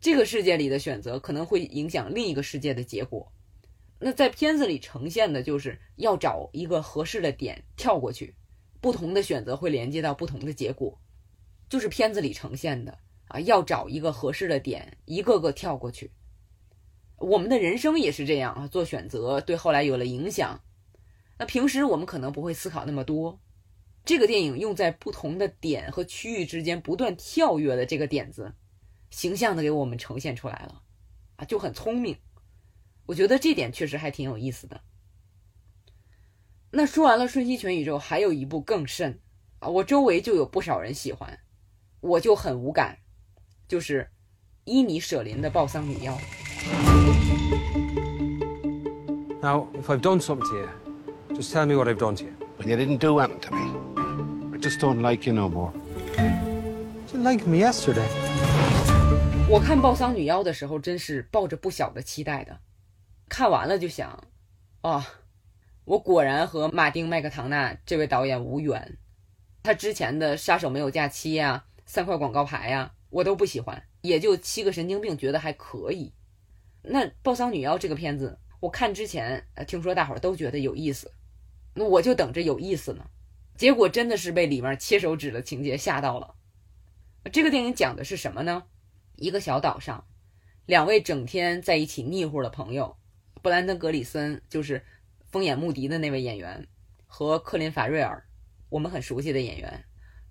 [0.00, 3.30] 这个世界里的选择可能会影响另一个世界的结果。
[3.98, 8.35] 那在片子里呈现的就是要找一个合适的点跳过去，
[8.80, 10.96] 不同的选择会连接到不同的结果，
[11.68, 12.96] 就是片子里呈现的。
[13.26, 16.12] 啊，要找一个合适的点，一个个跳过去。
[17.16, 20.61] 我们的人生也是这样啊，做选择对后来有了影响。
[21.38, 23.40] 那平时我们可能不会思考那么多。
[24.04, 28.52] 这个电影用在不同的点和区域之间不断跳跃的这个点子，
[29.10, 30.82] 形象的给我们呈现出来了，
[31.36, 32.16] 啊，就很聪明。
[33.06, 34.80] 我觉得这点确实还挺有意思的。
[36.72, 39.20] 那说完了《瞬息全宇宙》，还有一部更甚
[39.60, 41.38] 啊，我周围就有不少人喜欢，
[42.00, 42.98] 我就很无感。
[43.68, 44.10] 就是
[44.64, 46.18] 伊尼舍林的报丧女妖。
[49.40, 50.68] Now, if I've done something to you,
[51.34, 52.32] just tell me what I've done to you.
[52.58, 53.91] Well, you didn't do anything to me.
[54.62, 55.72] I just don't like you no more.
[57.12, 58.07] You liked me yesterday.
[59.51, 62.61] 我看报丧女妖的时候，真是抱着不小的期待的。
[63.29, 64.22] 看完了就想，
[64.83, 65.05] 啊，
[65.85, 68.98] 我果然和马丁麦克唐纳这位导演无缘。
[69.64, 72.92] 他之前的《杀手没有假期》呀，《三块广告牌》呀。
[73.11, 76.12] 我都不喜欢，也就七个神经病觉得还可以。
[76.83, 81.11] 那《报丧女妖》这个片子，我看之前，呃，听说大伙儿都觉得有意思，
[81.75, 83.05] 那我就等着有意思呢。
[83.62, 86.35] 结果真的是被里面切手指的情节吓到了。
[87.33, 88.64] 这个电影讲的是什么呢？
[89.14, 90.05] 一个小岛上，
[90.66, 92.96] 两位整天在一起腻乎的朋友，
[93.40, 94.81] 布兰登·格里森就是
[95.31, 96.66] 《疯眼穆迪》的那位演员，
[97.07, 98.27] 和克林·法瑞尔，
[98.68, 99.85] 我们很熟悉的演员。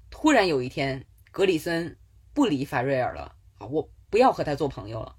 [0.10, 1.98] 突然有一天，格里森。
[2.34, 3.68] 不理法瑞尔了啊！
[3.68, 5.16] 我不要和他做朋友了。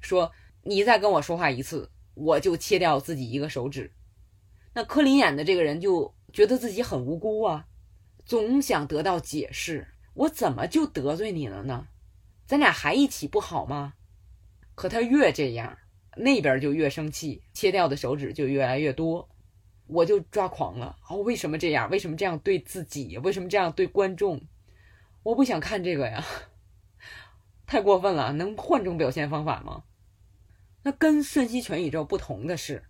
[0.00, 3.92] 说你再跟我说话一次，我就切掉自己一个手指。
[4.72, 7.66] 那柯林演的这个人就觉得自己很无辜啊，
[8.24, 11.88] 总想得到解释，我怎么就得罪你了呢？
[12.46, 13.94] 咱俩还一起不好吗？
[14.74, 15.78] 可他越这样，
[16.16, 19.28] 那边就越生气，切掉的手指就越来越多，
[19.86, 20.96] 我就抓狂了。
[21.08, 21.90] 哦，为什么这样？
[21.90, 23.18] 为什么这样对自己？
[23.18, 24.40] 为什么这样对观众？
[25.22, 26.24] 我不想看这个呀，
[27.66, 28.32] 太过分了！
[28.32, 29.84] 能换种表现方法吗？
[30.82, 32.84] 那跟《瞬息全宇宙》不同的是，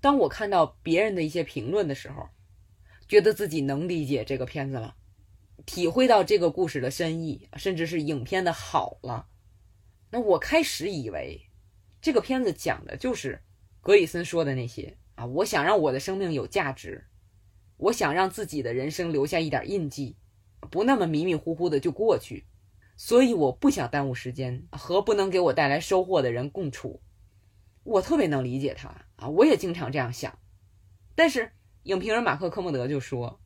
[0.00, 2.28] 当我看到别人的一些评论的时候，
[3.14, 4.96] 觉得自己能理解这个片子了，
[5.64, 9.28] 体会到这个故事的深意，甚至是影片的好了。
[10.10, 11.48] 那我开始以为，
[12.02, 13.44] 这个片子讲的就是
[13.80, 17.06] 格里森说的那些啊，我想让我的生命有价值，
[17.76, 20.16] 我想让自己的人生留下一点印记，
[20.68, 22.46] 不那么迷迷糊糊的就过去。
[22.96, 27.00] 所以我不想耽误时间和不能给我带来收获的人共处，
[27.84, 30.36] 我特别能理解他啊，我也经常这样想。
[31.14, 31.52] 但是
[31.84, 33.40] 影评人马克·科莫德就说，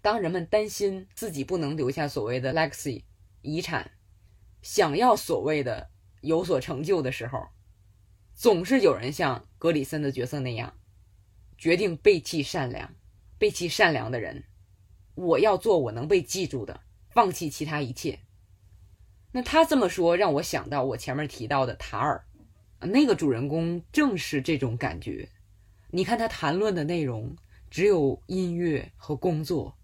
[0.00, 3.04] 当人们担心自己不能留下所谓的 legacy
[3.42, 3.90] 遗产，
[4.62, 5.90] 想要所谓的
[6.22, 7.48] 有所成就的时候，
[8.34, 10.78] 总是有人像格里森的角色那样，
[11.58, 12.94] 决定背弃善良，
[13.38, 14.44] 背弃善良的人。
[15.14, 18.20] 我要做我能被记住的，放弃其他一切。
[19.32, 22.24] 那他这么说，让我想到我前面提到的塔尔，
[22.80, 25.28] 那个主人公正是这种感觉。
[25.90, 27.36] 你看他谈论的内容
[27.70, 29.78] 只有音乐和工作，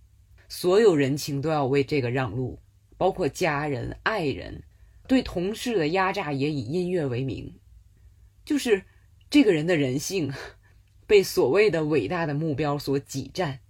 [0.49, 2.61] 所有人情都要为这个让路，
[2.97, 4.65] 包括家人、爱人，
[5.07, 7.59] 对同事的压榨也以音乐为名。
[8.45, 8.85] 就是
[9.29, 10.33] 这个人的人性，
[11.07, 13.61] 被所谓的伟大的目标所挤占，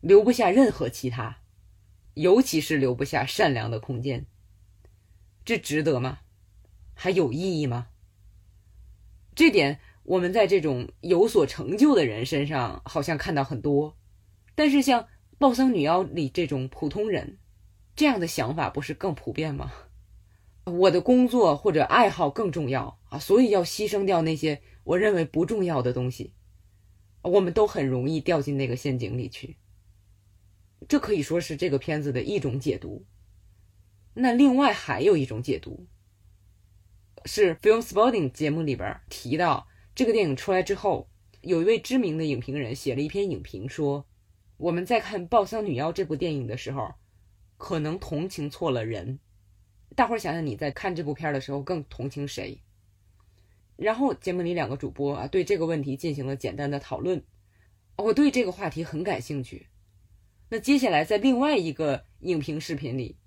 [0.00, 1.42] 留不下任何其他，
[2.14, 4.26] 尤其是留不下善良的空间。
[5.44, 6.20] 这值得吗？
[6.94, 7.88] 还有意义吗？
[9.34, 13.96] 这点我们在这种有所成就的人身上好像看到很多，
[14.56, 15.02] 但是像
[15.38, 17.38] 《暴桑女妖》里这种普通人，
[17.94, 19.70] 这样的想法不是更普遍吗？
[20.64, 26.34] 我的工作或者爱好更重要啊，所以要牺牲掉那些我认为不重要的东西。
[27.22, 29.58] 我们都很容易掉进那个陷阱里去。
[30.88, 33.06] 这可以说是这个片子的一种解读。
[34.14, 35.86] 那另外还有一种解读，
[37.26, 39.68] 是 Film Spotting 节目里边提到，
[40.00, 41.10] 这个电影出来之后，
[41.42, 44.06] 有一位知名的影评人写了一篇影评，说
[44.56, 46.94] 我们在看《抱桑女妖》这部电影的时候，
[47.58, 49.18] 可能同情错了人。
[49.94, 52.62] 大伙儿想想，你在看这部片的时候更同情谁？
[53.76, 57.22] 然后节目里两个主播啊，对这个问题进行了简单的讨论。
[57.96, 59.66] 我对这个话题很感兴趣。
[60.48, 63.18] 那接下来在另外一个影评视频里。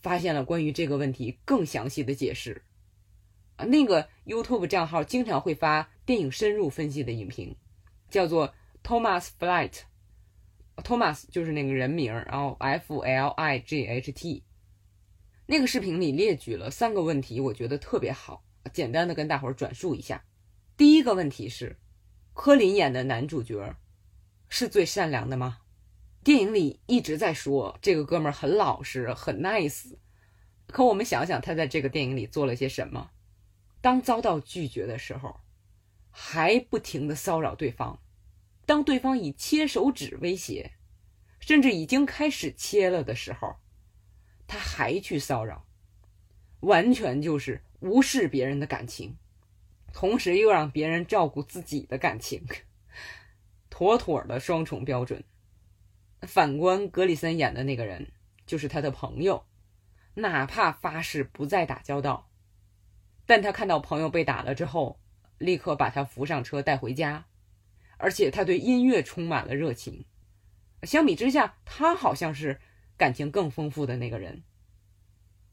[0.00, 2.62] 发现了关于这个问题更详细的解释，
[3.56, 7.56] 啊，那个 YouTube 账号经常会发电影深入分析的影评，
[8.10, 14.42] 叫做 Thomas Flight，Thomas 就是那个人名，然后 F L I G H T，
[15.46, 20.24] 那个视频里列举了三个问题，我觉得特别好，简单的跟大伙儿转述一下。
[20.76, 21.76] 第一个问题是，
[22.32, 23.76] 柯林演的男主角
[24.48, 25.58] 是最善良的吗？
[26.24, 29.96] 电影里一直在说这个哥们儿很老实，很 nice。
[30.66, 33.10] 可我们想想，他在这个电影里做了些什么？
[33.80, 35.40] 当遭到拒绝的时候，
[36.12, 37.98] 还不停的骚扰对方；
[38.66, 40.72] 当对方以切手指威胁，
[41.40, 43.56] 甚至已经开始切了的时候，
[44.46, 45.66] 他还去骚扰，
[46.60, 49.16] 完全就是无视别人的感情，
[49.92, 52.46] 同时又让别人照顾自己的感情，
[53.70, 55.24] 妥妥的双重标准。
[56.20, 58.12] 反观格里森演的那个人，
[58.46, 59.44] 就是他的朋友，
[60.14, 62.30] 哪怕发誓不再打交道，
[63.26, 65.00] 但他看到朋友被打了之后，
[65.42, 67.26] 立刻把他扶上车带回家，
[67.98, 70.04] 而且他对音乐充满了热情。
[70.84, 72.60] 相比之下，他好像是
[72.96, 74.42] 感情更丰富的那个人。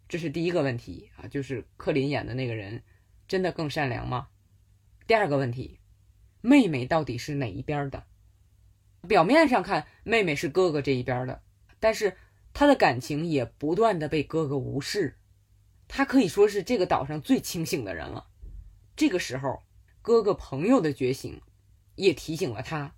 [0.08, 2.84] 这是第一个问题啊，就是克林演的那个人
[3.28, 4.30] 真的更善良吗？
[5.08, 5.80] 第二个问题，
[6.42, 8.06] 妹妹到底是哪一边的？
[9.08, 11.42] 表面上看，妹妹是哥哥这一边的，
[11.80, 12.18] 但是
[12.54, 15.18] 她的感情也不断的被哥哥无视。
[15.88, 18.28] 她可以说是这个岛上最清醒的人了。
[18.96, 19.64] 这个时候，
[20.02, 21.42] 哥哥朋友的觉醒
[21.96, 22.96] 也提醒了他，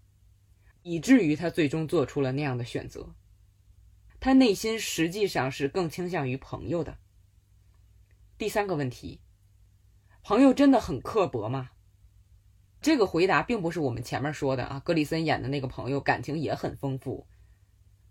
[0.83, 3.15] 以至于他最终做出了那样的选择。
[4.19, 6.99] 他内心实际上是更倾向于朋友的。
[8.37, 9.19] 第三个问题，
[10.23, 11.71] 朋友真的很刻薄吗？
[12.81, 17.27] 这个回答并不是我们前面说的啊，格里森演的那个朋友感情也很丰富。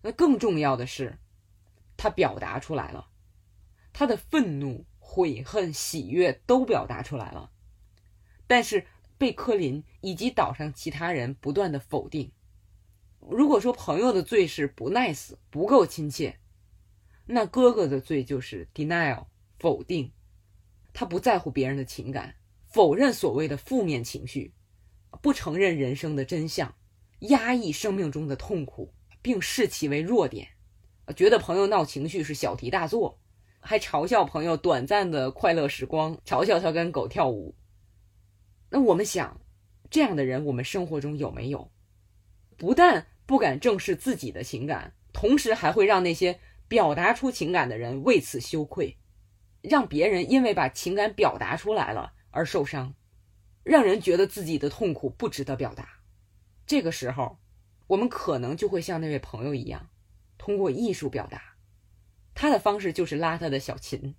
[0.02, 1.18] 那更重要的是，
[1.96, 3.10] 他表达出来了，
[3.92, 7.52] 他的愤怒、悔恨、喜悦都表达出来了。
[8.50, 8.84] 但是
[9.16, 12.32] 被柯林以及岛上其他人不断的否定。
[13.20, 16.40] 如果说朋友的罪是不 nice、不够亲切，
[17.26, 19.26] 那哥哥的罪就是 denial
[19.60, 20.10] 否定，
[20.92, 22.34] 他不在乎别人的情感，
[22.66, 24.52] 否认所谓的负面情绪，
[25.22, 26.74] 不承认人生的真相，
[27.20, 28.92] 压抑生命中的痛苦，
[29.22, 30.48] 并视其为弱点，
[31.14, 33.20] 觉得朋友闹情绪是小题大做，
[33.60, 37.54] 还嘲笑朋友短暂的快乐时光，嘲笑他跟狗跳舞。
[38.70, 39.40] 那我们想，
[39.90, 41.70] 这样的人我们生活中有没有？
[42.56, 48.96] 不但不敢正视自己的情感，同时还会让那些表达出情感的人为此羞愧，
[49.60, 52.94] 让别人因为把情感表达出来了而受伤，
[53.64, 56.00] 让人觉得自己的痛苦不值得表达。
[56.66, 57.38] 这个时候，
[57.88, 59.90] 我们可能就会像那位朋友一样，
[60.38, 61.56] 通过艺术表达。
[62.34, 64.14] 他的方式就是拉他的小琴，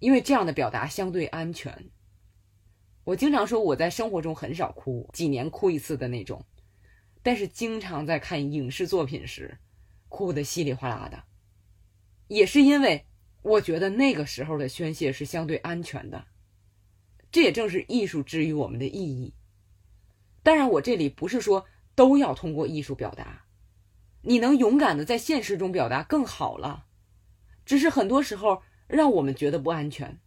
[0.00, 1.90] 因为这样的表达相对安全。
[3.04, 6.44] 我经常说我在生活中很少哭，几年哭一次的那种。
[7.22, 9.58] 但是经常在看影视作品时，
[10.08, 11.24] 哭得稀里哗啦的，
[12.26, 13.06] 也是因为
[13.42, 16.26] 我觉得那个时候的宣泄是相对安全的，
[17.30, 19.34] 这也正是艺术之于我们的意义。
[20.42, 23.44] 当然，我这里不是说都要通过艺术表达，
[24.22, 26.86] 你能勇敢的在现实中表达更好了，
[27.64, 30.18] 只是很多时候让我们觉得不安全。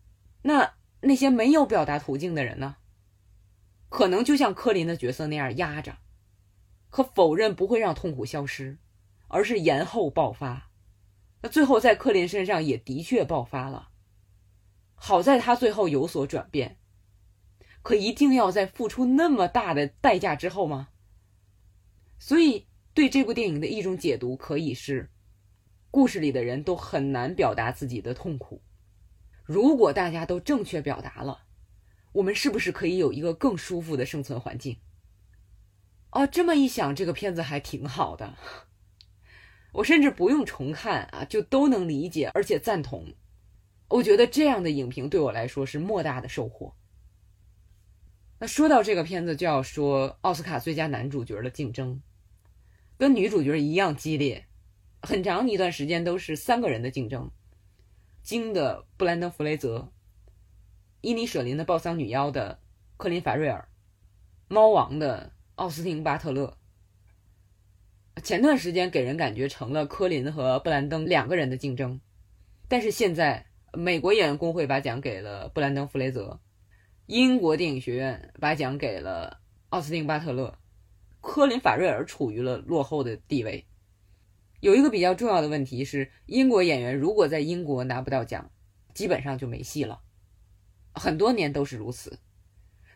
[0.43, 2.77] 那那些没有表达途径的人呢？
[3.89, 5.97] 可能就像柯林的角色那样压着。
[6.89, 8.77] 可否认不会让痛苦消失，
[9.27, 10.71] 而是延后爆发。
[11.41, 13.89] 那最后在柯林身上也的确爆发了。
[14.95, 16.77] 好在他最后有所转变。
[17.83, 20.89] 可一定要在付出那么大的代价之后吗？
[22.17, 25.11] 所以对这部电影的一种解读可以是：
[25.91, 28.63] 故事里的人都很难表达自己的痛苦。
[29.45, 31.43] 如果大家都正确表达了，
[32.13, 34.77] 我们是不是可以有一个更舒服的生存环境？
[36.09, 38.35] 哦，这么一想，这个片子还挺好的。
[39.73, 43.13] 我甚至不用重看啊，就都能理解，而且赞同。
[43.89, 46.73] 我觉得这样的影评对我来说是莫大的收获。
[48.39, 52.01] 那说到这个片子，就要说奥斯卡最佳男主角的竞争，
[52.97, 54.47] 跟女主角一样激烈，
[55.01, 57.29] 很长一段时间都是三个人的竞争：
[58.25, 59.93] 金的布兰登·弗雷泽，
[61.01, 62.59] 伊尼舍林的暴桑女妖的
[62.97, 63.69] 克林·法瑞尔，
[64.49, 65.31] 猫王的。
[65.57, 66.57] 奥斯汀·巴特勒
[68.21, 72.01] 前段时间给人感觉成了科林和布兰登两个人的竞争，
[72.67, 76.41] 但是现在美国演员工会把奖给了布兰登·弗雷泽，
[77.05, 80.57] 英国电影学院把奖给了奥斯汀·巴特勒，
[81.21, 83.65] 科林·法瑞尔处于了落后的地位。
[84.65, 88.49] 有一个比较重要的问题是，英国演员如果在英国拿不到奖，
[88.95, 90.01] 基本上就没戏了，
[90.95, 92.17] 很多年都是如此。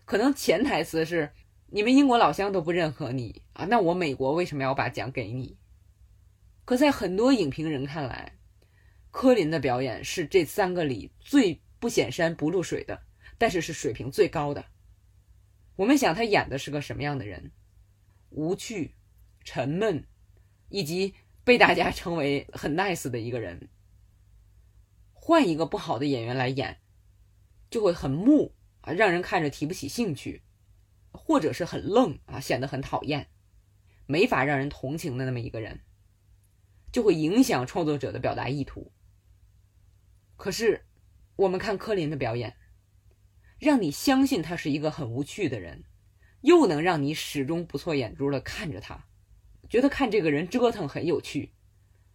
[0.03, 1.31] 可能潜台词是。
[1.71, 5.59] 你们英国老乡都不认可你啊，那我美国为什么要把奖给你？
[6.65, 8.39] 可在很多影评人看来，
[9.11, 13.03] 柯林的表演是这三个里最不显山不露水的，
[13.37, 14.65] 但是是水平最高的。
[15.75, 17.51] 我们想他演的是个什么样的人？
[18.31, 18.95] 无趣、
[19.43, 20.07] 沉闷，
[20.69, 21.13] 以及
[21.49, 23.69] 被大家称为很 nice 的一个人。
[25.13, 26.77] 换一个不好的演员来演，
[27.71, 30.43] 就会很木啊，让人看着提不起兴趣。
[31.11, 33.31] 或者是很愣啊，显得很讨厌，
[34.05, 35.79] 没法让人同情的那么一个人，
[36.91, 38.91] 就会影响创作者的表达意图。
[40.37, 40.85] 可是，
[41.35, 42.57] 我们看柯林的表演，
[43.57, 45.83] 让你相信他是一个很无趣的人，
[46.41, 49.07] 又能让你始终不错眼珠的看着他，
[49.69, 51.53] 觉得看这个人折腾很有趣。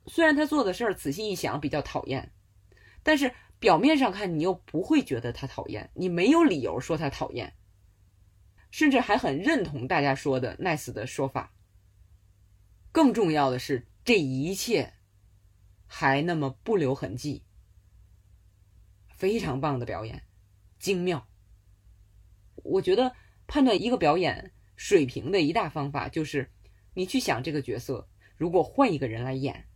[0.06, 2.32] 虽然他做的事儿仔细一想比较讨厌，
[3.02, 7.54] 但是表面上看你又不会觉得他讨厌，你没有理由说他讨厌。
[8.70, 11.54] 甚至还很认同大家说的 “nice” 的说法。
[12.90, 14.92] 更重要的是，这一切
[15.86, 17.44] 还那么不留痕迹，
[19.14, 20.24] 非常棒的表演，
[20.80, 21.26] 精妙。
[22.56, 23.14] 我觉得
[23.46, 26.50] 判断一个表演水平的一大方法，就是
[26.94, 29.66] 你去想这个角色，如果换一个人来演，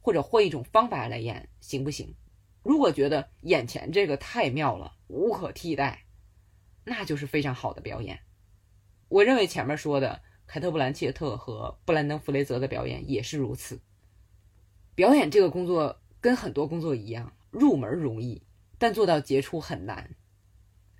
[0.00, 2.14] 或者换一种方法来演，行不行？
[2.62, 6.04] 如果觉得眼前这个太妙了，无可替代，
[6.84, 8.20] 那就是非常好的表演。
[9.08, 13.80] 我认为前面说的凯特·布兰切特和布兰登·弗雷泽的表演也是如此。
[14.94, 18.42] 表演这个工作跟很多工作一样，入门容易，
[18.78, 20.14] 但做到杰出很难。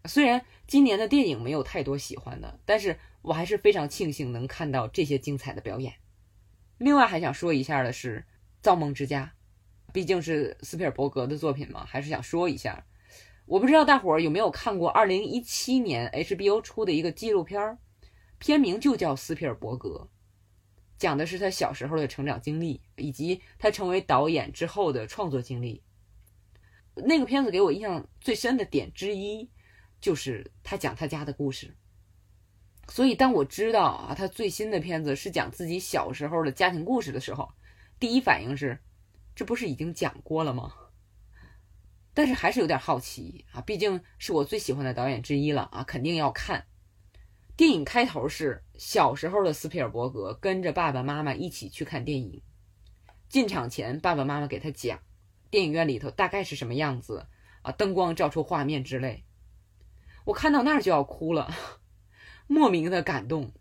[0.06, 5.94] 虽然今年的电影没有太多喜欢的，但是我还是非常庆幸能看到这些精彩的表演。
[6.78, 8.20] 另外还想说一下的是
[8.62, 9.34] 《造梦之家》，
[9.92, 12.86] 毕竟是斯皮尔伯格的作品嘛，还是想说一下。
[13.46, 17.78] 我不知道大伙儿有没有看过2017年 HBO 出的一个纪录片儿，
[18.38, 19.88] 片名就叫《斯皮尔伯格》，
[20.96, 25.82] 讲的是他小时候的成长经历，以及他成为导演之后的创作经历。
[26.94, 29.50] 那个片子给我印象最深的点之一，
[30.00, 31.76] 就是他讲他家的故事。
[32.88, 37.48] 所以当我知道啊，他最新的片子是讲自己小时候的家庭故事的时候，
[38.00, 38.80] 第一反应是，
[39.34, 40.72] 这不是已经讲过了吗？
[42.12, 46.66] 但是还是有点好奇啊，毕竟是我最喜欢的导演之一了啊，肯定要看。
[47.56, 52.42] 电影开头是小时候的斯皮尔伯格跟着爸爸妈妈一起去看电影，
[53.28, 54.98] 进场前爸爸妈妈给他讲
[55.50, 57.28] 电影院里头大概是什么样子
[57.62, 59.24] 啊，灯光照出画面之类。
[60.24, 61.54] 我看到那儿就要哭了，
[62.46, 63.52] 莫名的感动。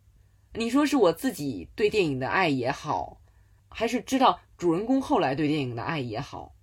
[0.53, 3.21] 你说是我自己对电影的爱也好，
[3.67, 6.55] 还是知道主人公后来对电影的爱也好，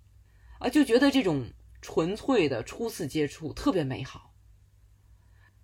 [0.59, 1.47] 啊，就觉得这种。
[1.79, 4.33] 纯粹的初次接触特别美好，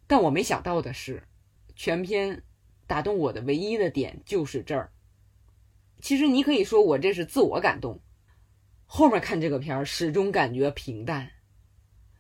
[0.05, 1.27] 但我没想到的是，
[1.75, 2.43] 全片
[2.85, 4.93] 打动我的唯一的点就是这儿。
[5.99, 7.99] 其实你可以说我这是自我感动，
[8.85, 11.31] 后面看这个片儿始终感觉平淡。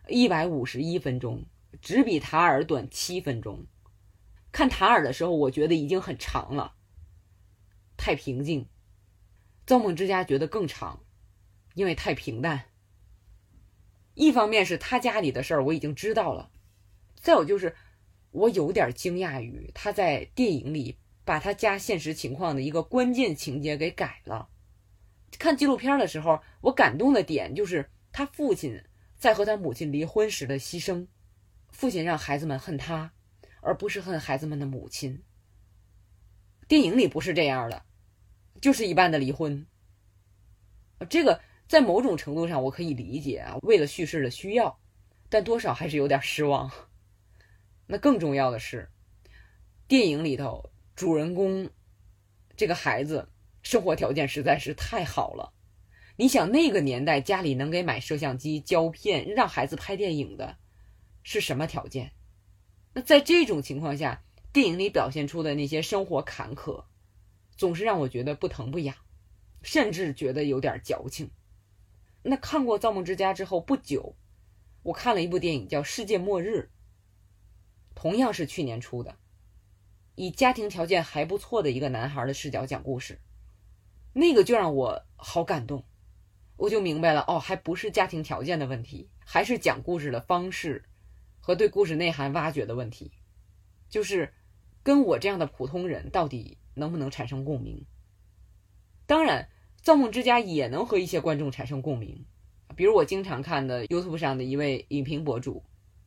[0.09, 1.45] 一百五十一分钟，
[1.83, 3.67] 只比塔尔短七分钟。
[4.53, 6.75] 看塔尔的时候，我觉得已经很长了，
[7.97, 8.69] 太平静。
[9.65, 11.03] 造梦之家觉得更长，
[11.73, 12.65] 因为太平淡。
[14.13, 16.51] 一方面是他家里的事儿我已经知道了，
[17.15, 17.75] 再有就是
[18.31, 24.47] 我有点惊讶于他在电影里把他家现实情况的一个关键情节给改了。
[25.37, 28.81] 看纪录片的时候，我感动的点就是他父亲
[29.17, 31.07] 在和他母亲离婚时的牺牲，
[31.73, 33.11] 父亲让孩子们恨他，
[33.59, 35.21] 而不是恨孩子们的母亲。
[36.69, 37.83] 电影里不是这样的，
[38.61, 39.67] 就是一般的离婚。
[41.09, 41.41] 这个。
[41.65, 44.79] 在某种程度上，我可以理解啊，为了叙事的需要，
[45.29, 46.69] 但多少还是有点失望。
[47.87, 48.91] 那更重要的是，
[49.87, 51.71] 电影里头主人公
[52.55, 53.29] 这个孩子
[53.63, 55.53] 生活条件实在是太好了。
[56.17, 60.57] 你想那个年代家里能给买摄像机、胶片，让孩子拍电影的，
[61.23, 62.11] 是什么条件？
[62.93, 66.85] 那在这种情况下，电影里表现出的那些生活坎坷，
[67.57, 68.95] 总是让我觉得不疼不痒，
[69.61, 71.31] 甚至觉得有点矫情。
[72.21, 74.15] 那看过《造梦之家》之后不久，
[74.83, 76.69] 我看了一部电影叫《世界末日》，
[77.95, 79.17] 同样是去年出的，
[80.15, 83.19] 以家庭条件还不错的一个男孩的视角讲故事，
[84.13, 85.83] 那个就让我好感动，
[86.57, 90.85] 我就明白了哦，还不是家庭条件的问题，还是讲故事的方式
[91.45, 93.11] 和对故事内涵挖掘的问题，
[93.89, 94.33] 就是
[94.81, 97.85] 跟我这样的普通人到底能不能产生共鸣？
[99.05, 99.49] 当然。
[99.81, 102.25] 造梦之家也能和一些观众产生共鸣，
[102.73, 105.61] 比如我经常看的 YouTube 上的一位影评博主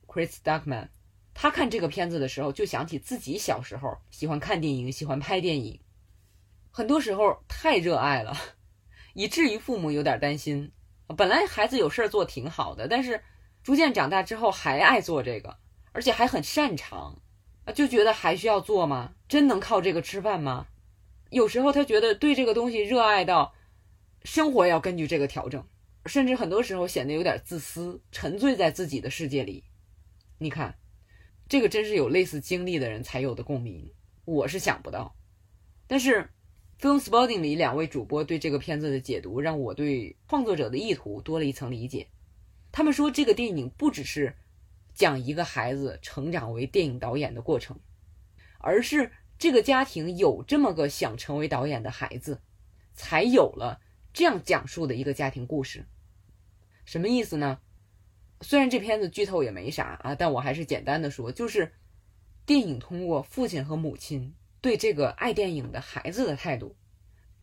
[0.07, 0.89] Chris Duckman，
[1.35, 5.79] 他看这个片子的时候就想起自己小时候喜欢看电影、喜欢拍电影，
[6.71, 8.35] 很多时候太热爱了，
[9.13, 10.73] 以至于父母有点担心。
[11.15, 13.23] 本来孩子有事儿做挺好的，但是
[13.67, 15.57] 逐渐长大之后还爱做这个，
[15.91, 17.21] 而且还很擅长，
[17.65, 19.15] 啊就觉得还需要做吗？
[19.27, 20.69] 真能靠这个吃饭吗？
[21.31, 23.53] 有时候他觉得对这个东西热爱到。
[24.23, 25.67] 生活要根据这个调整，
[26.05, 29.65] 甚至很多时候显得有点自私，沉醉在自己的世界里。
[30.39, 30.77] 你看，
[31.49, 33.91] 这个真是有类似经历的人才有的共鸣，
[34.25, 35.17] 我是想不到。
[35.89, 36.31] 但是
[36.81, 42.07] ，Film Spotting 里两位主播对这个片子的解读，让我对创作者的意图多了一层理解。
[42.77, 44.37] 他们说，这个电影不只是
[44.93, 47.81] 讲一个孩子成长为电影导演的过程，
[48.59, 52.43] 而是这个家庭有这么个想成为导演的孩子，
[52.93, 53.81] 才有了。
[54.13, 55.87] 这样讲述的一个家庭故事，
[56.85, 57.61] 什么意思呢？
[58.43, 61.73] 虽然这片子剧透也没啥啊，但我还是简单的说，就是
[62.45, 66.77] 电影通过父亲和母亲对这个爱电影的孩子的态度，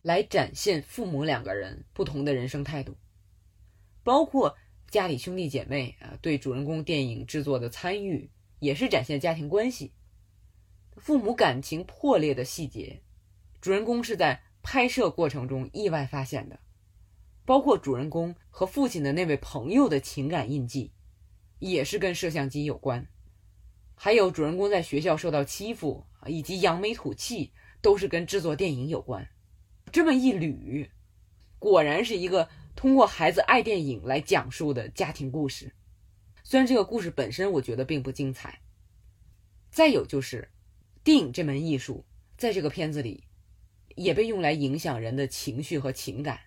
[0.00, 2.96] 来展现父母两个人不同的人生态度，
[4.04, 4.56] 包括
[4.94, 8.30] 家里兄弟姐妹啊对主人公电影制作的参与，
[8.60, 9.92] 也是展现家庭关系，
[10.98, 13.02] 父母感情破裂的细节，
[13.60, 16.60] 主人公是在拍摄过程中意外发现的。
[17.44, 20.92] 包括主人公和父亲的那位朋友的情感印记，
[21.58, 23.04] 也是跟摄像机有关。
[23.96, 27.50] 还有主人公在学校受到欺负，以及扬眉吐气，
[27.82, 29.28] 都是跟制作电影有关。
[29.90, 30.88] 这么一捋，
[31.58, 35.72] 果然是一个通过孩子爱电影来讲述的家庭故事。
[36.42, 38.60] 虽然这个故事本身我觉得并不精彩。
[39.70, 40.50] 再有就是，
[41.02, 42.04] 电影这门艺术
[42.36, 43.24] 在这个片子里，
[43.94, 46.40] 也被用来影响人的情绪和情感。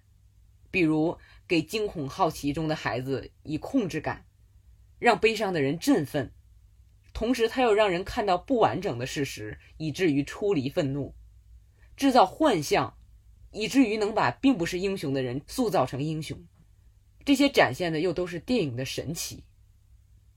[0.70, 1.18] 比如
[1.48, 4.26] 给惊恐好奇中的孩子以控制感，
[5.00, 6.34] 让悲伤的人振奋，
[7.14, 11.16] 同时他又让人看到不完整的事实，以至于出离愤怒，
[11.96, 12.97] 制造幻象，
[13.58, 16.38] 以至于能把并不是英雄的人塑造成英雄。
[17.26, 19.44] 这些展现的又都是电影的神奇。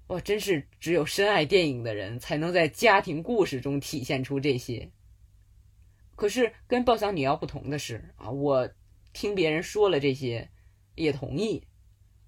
[0.08, 4.90] 哇，真是只有深爱电影的人才能在家庭故事中体现出这些。
[6.16, 8.68] 可是跟报丧女妖不同的是啊，我
[9.12, 10.50] 听别人说了这些，
[10.96, 11.62] 也同意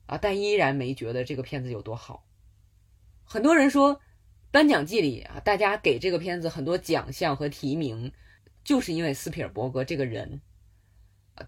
[0.07, 2.24] 啊，但依然没觉得这个片子有多好。
[3.24, 4.01] 很多人说，
[4.51, 8.12] 颁奖季里啊，大家给这个片子很多奖项和提名，
[8.62, 10.40] 就是因为斯皮尔伯格这个人。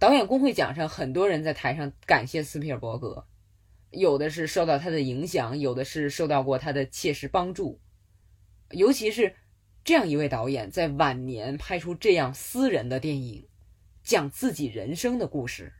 [0.01, 3.26] 导演工会奖上，很多人在台上感谢斯皮尔伯格。
[3.91, 7.80] 有的是受到他的影响，有的是受到过他的切实帮助。
[8.70, 9.37] 尤其是
[9.85, 13.47] 这样一位导演，在晚年拍出这样私人的电影，
[14.03, 15.74] 讲自己人生的故事，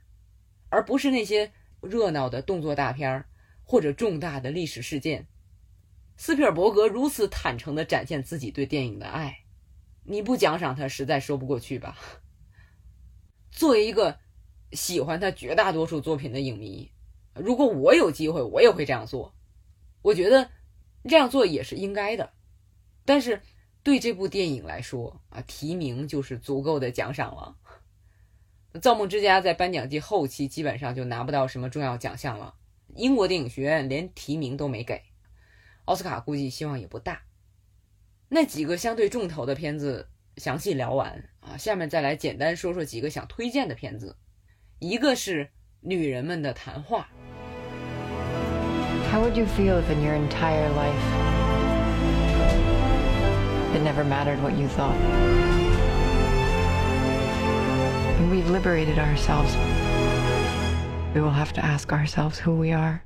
[0.69, 1.51] 而不是那些
[1.81, 3.25] 热闹的动作大片儿
[3.63, 5.27] 或者重大的历史事件。
[6.15, 9.39] 斯皮尔伯格如此坦诚地展现自己对电影的爱，
[10.03, 11.97] 你不奖赏他，实在说不过去吧？
[13.55, 14.19] 作为一个
[14.73, 16.91] 喜欢他绝大多数作品的影迷。
[17.33, 19.33] 如果我有机会，我也会这样做。
[20.01, 20.49] 我觉得
[21.07, 22.33] 这样做也是应该的。
[23.05, 23.41] 但是
[23.81, 27.55] 对这部电影来说啊，提名就是足够的奖赏了。
[28.79, 32.55] 《造梦之家》在颁奖季后期基本上就拿不到什么重要奖项了。
[32.95, 35.01] 英国电影学院连提名都没给，
[35.85, 37.21] 奥斯卡估计希望也不大。
[38.27, 44.17] 那几个相对重头的片子详细聊完啊，下面再来简单说说几个想推荐的片子。
[44.79, 45.45] 一个是
[45.81, 47.07] 《女人们的谈话》。
[49.11, 50.91] How would you feel if in your entire life
[53.73, 54.97] it never mattered what you thought?
[58.19, 59.55] When we've liberated ourselves,
[61.13, 63.01] we will have to ask ourselves who we are.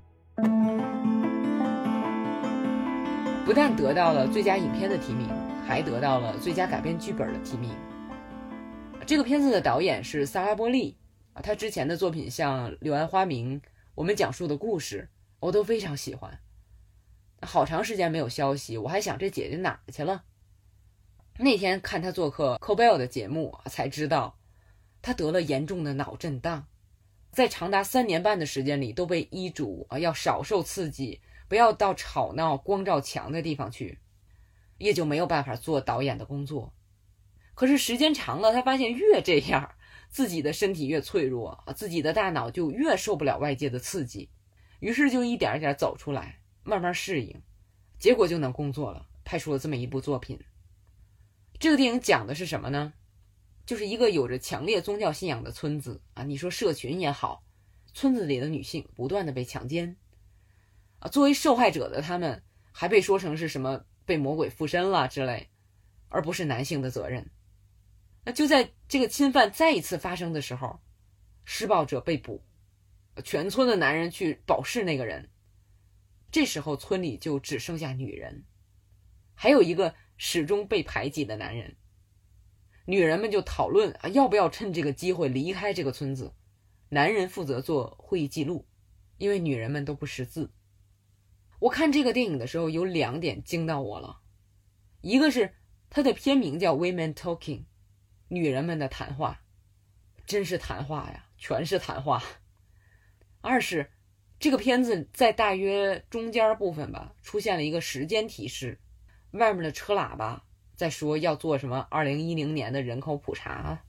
[3.46, 5.28] 不但得到了最佳影片的提名，
[5.68, 7.72] 还得到了最佳改编剧本的提名。
[9.10, 10.96] 这个片子的导演是萨拉波利
[11.34, 13.60] 啊，他之前的作品像《柳暗花明》
[13.96, 15.10] 《我们讲述的故事》。
[15.40, 16.40] 我都非常喜欢，
[17.42, 20.26] 好长时间没有消息，我还想这姐姐哪去了。
[21.40, 24.38] 那天看她做客 Cobell 的节目，才知道
[25.02, 26.68] 她得了严重的脑震荡，
[27.32, 33.98] 在长达三年半的时间里都被医嘱啊要少受刺激，不要到吵闹、光照强的地方去，
[34.78, 36.72] 也就没有办法做导演的工作。
[37.60, 39.70] 可是时间长了，他发现越这样，
[40.08, 44.30] 自己的身体越脆弱，自己的大脑就越受不了外界的刺激。
[44.80, 47.42] 于是就一点一点走出来，慢慢适应，
[48.00, 50.40] 结果就能工作了，拍出了这么一部作品。
[51.60, 52.94] 这个电影讲的是什么呢？
[53.66, 57.44] 就是一个有着强烈宗教信仰的村子啊，你说社群也好，
[57.94, 59.98] 村子里的女性不断的被强奸，
[61.00, 62.42] 啊，作为受害者的他们
[62.72, 65.50] 还被说成是什么被魔鬼附身了之类，
[66.08, 67.30] 而不是男性的责任。
[68.26, 70.82] 那就在这个侵犯再一次发生的时候，
[71.46, 72.44] 施暴者被捕。
[73.24, 75.30] 全村的男人去保释那个人，
[76.32, 78.46] 这时候村里就只剩下女人，
[79.34, 81.76] 还有一个始终被排挤的男人。
[82.86, 86.34] 女人们就讨论啊，要不要趁这个机会离开这个村子？
[86.90, 88.68] 男人负责做会议记录，
[89.18, 90.52] 因为女人们都不识字。
[91.60, 94.22] 我看这个电影的时候，有两点惊到我了，
[95.02, 95.54] 一个是
[95.90, 97.60] 它的片名叫《Women Talking》，
[98.30, 99.42] 女人们的谈话，
[100.26, 102.24] 真是谈话呀，全是谈话。
[103.42, 103.92] 二是，
[104.40, 108.80] 这个片子在大约中间部分吧，出现了一个时间提示，
[109.32, 113.84] 外面的车喇叭在说要做什么二零一零年的人口普查。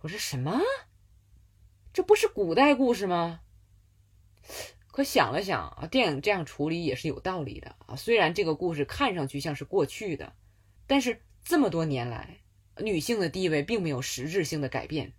[0.00, 0.60] 我说什么？
[1.92, 3.40] 这不是古代故事吗？
[4.90, 7.96] 可想了想啊，电影这样处理也是有道理的啊。
[7.96, 10.34] 虽然这个故事看上去像是过去的，
[10.86, 12.38] 但是这么多年来，
[12.80, 15.12] 女性的地位并没有实质性的改变。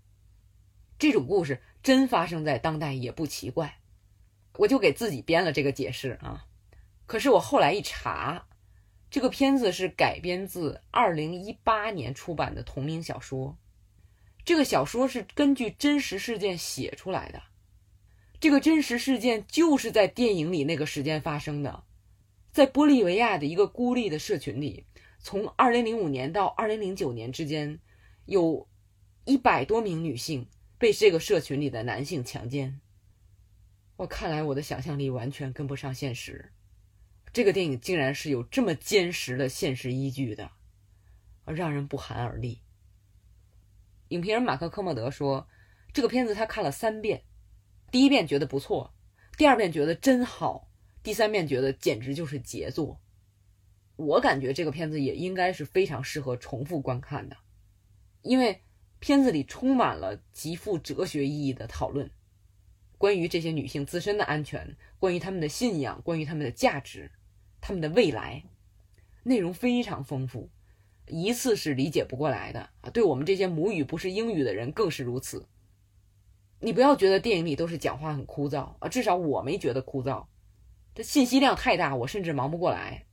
[1.00, 1.62] 这种故事。
[1.84, 3.80] 真发生在当代也不奇怪，
[4.58, 6.46] 我就给自己编了这个解释啊。
[7.06, 8.46] 可是我后来一查，
[9.10, 13.58] 这个片子是改编自二零一八年出版的同名小说，
[14.44, 17.42] 这个小说是根据真实事件写出来的，
[18.42, 21.86] 这个真实事件就是在电影里那个时间发生的，
[22.52, 24.84] 在玻利维亚的一个孤立的社群里，
[25.28, 27.82] 从二零零五年到二零零九年之间，
[28.24, 28.66] 有
[29.26, 30.48] 一百多名女性。
[30.78, 32.80] 被这个社群里的男性强奸，
[33.98, 36.54] 我看来我的想象力完全跟不上现实。
[37.34, 40.52] 这个电影竟然是有这么坚实的现实依据的，
[41.44, 42.62] 让人不寒而栗。
[44.08, 45.50] 影评人马克·科莫德说，
[45.92, 47.24] 这个片子他看了三遍，
[47.92, 48.94] 第一遍觉得不错，
[49.36, 50.72] 第二遍觉得真好，
[51.04, 53.02] 第三遍觉得简直就是杰作。
[53.98, 57.36] 我感觉这个片子也应该是非常适合重复观看的，
[58.22, 58.62] 因为
[59.00, 62.10] 片子里充满了极富哲学意义的讨论，
[63.00, 67.12] 关于这些女性自身的安全，关于她们的信仰，关于她们的价值，
[67.60, 68.44] 她们的未来，
[69.24, 70.52] 内容非常丰富，
[71.08, 72.92] 一次是理解不过来的啊！
[72.92, 75.48] 对我们这些母语不是英语的人更是如此。
[76.60, 80.28] 你不要觉得电影里都是讲话很枯燥啊，至少我没觉得枯燥，
[80.94, 83.07] 这信息量太大，我甚至忙不过来。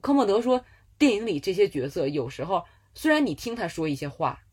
[0.00, 0.64] 科莫德说，
[0.98, 2.64] 电影里这些角色有时候
[2.94, 4.44] 虽然你听他说一些话，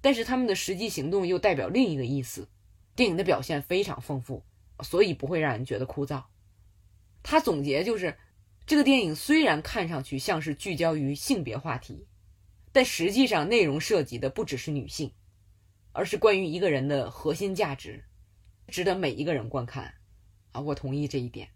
[0.00, 2.48] 但是他们的实际行动又代表另一个意思。
[2.96, 4.44] 电影的表现非常丰富，
[4.82, 6.24] 所以不会让人觉得枯燥。
[7.22, 8.16] 他总结就是，
[8.66, 12.08] 这个电影虽然看上去像是聚焦于性别话题，
[12.72, 15.12] 但实际上内容涉及的不只是女性，
[15.92, 18.04] 而是关于一个人的核心价值，
[18.66, 19.94] 值得每一个人观看。
[20.52, 21.48] 啊，我同意这一点。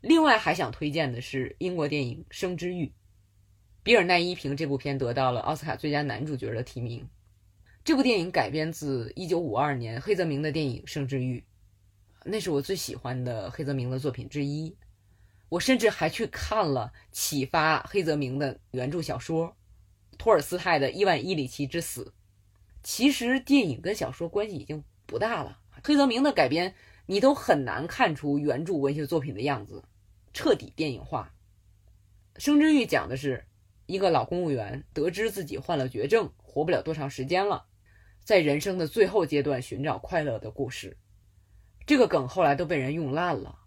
[0.00, 2.86] 另外还想推荐的是英国电影《生之欲》，
[3.82, 7.08] 比尔奈伊凭这部片得到了奥斯卡最佳男主角的提名。
[7.82, 11.40] 这部电影改编自1952年黑泽明的电影《生之欲》，
[12.24, 14.76] 那是我最喜欢的黑泽明的作品之一。
[15.48, 19.48] 我甚至还去看了启发黑泽明的原著小说
[20.16, 22.04] 《托尔斯泰的伊万伊里奇之死》。
[22.84, 26.76] 其实电影跟小说关系已经不大了，黑泽明的改编。
[27.10, 29.82] 你都很难看出原著文学作品的样子，
[30.40, 31.34] 彻底电影化。
[32.40, 33.44] 《生之欲》讲的是
[33.86, 37.66] 一个老公务员得知自己患了绝症，活不了多长时间了，
[38.22, 40.96] 在人生的最后阶段寻找快乐的故事。
[41.84, 43.58] 这个梗后来都被人用烂了，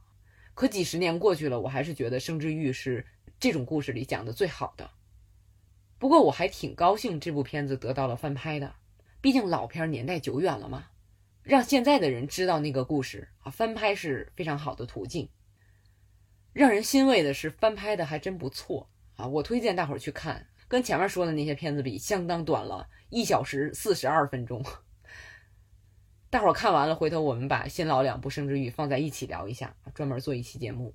[0.54, 3.06] 可几十年过去了，我还是觉得《生之欲》是
[3.38, 4.90] 这种故事里讲的最好的。
[6.00, 8.76] 不过我还挺高兴这部片子得到了翻拍的，
[9.20, 10.86] 毕竟老片年代久远了嘛。
[11.44, 15.28] 让现在的人知道那个故事啊，翻拍是非常好的途径。
[16.54, 19.26] 让人欣慰的是，翻拍的还真不错啊！
[19.28, 24.64] 我推荐大伙儿去看，跟前面说的那些片子比，相当短了，一小时四十二分钟。
[26.30, 30.94] 大伙儿看完了，回头我们把新老两部《生之欲》放在一起聊一下，专门做一期节目。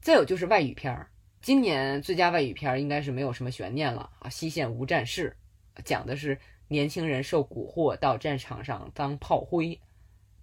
[0.00, 1.10] 再有就是外语片儿，
[1.40, 5.36] 今年最佳外语片应该是没有什么悬念了啊，《西线无战事》
[5.84, 6.38] 讲的是。
[6.68, 9.80] 年轻人受蛊惑到战场上当炮灰，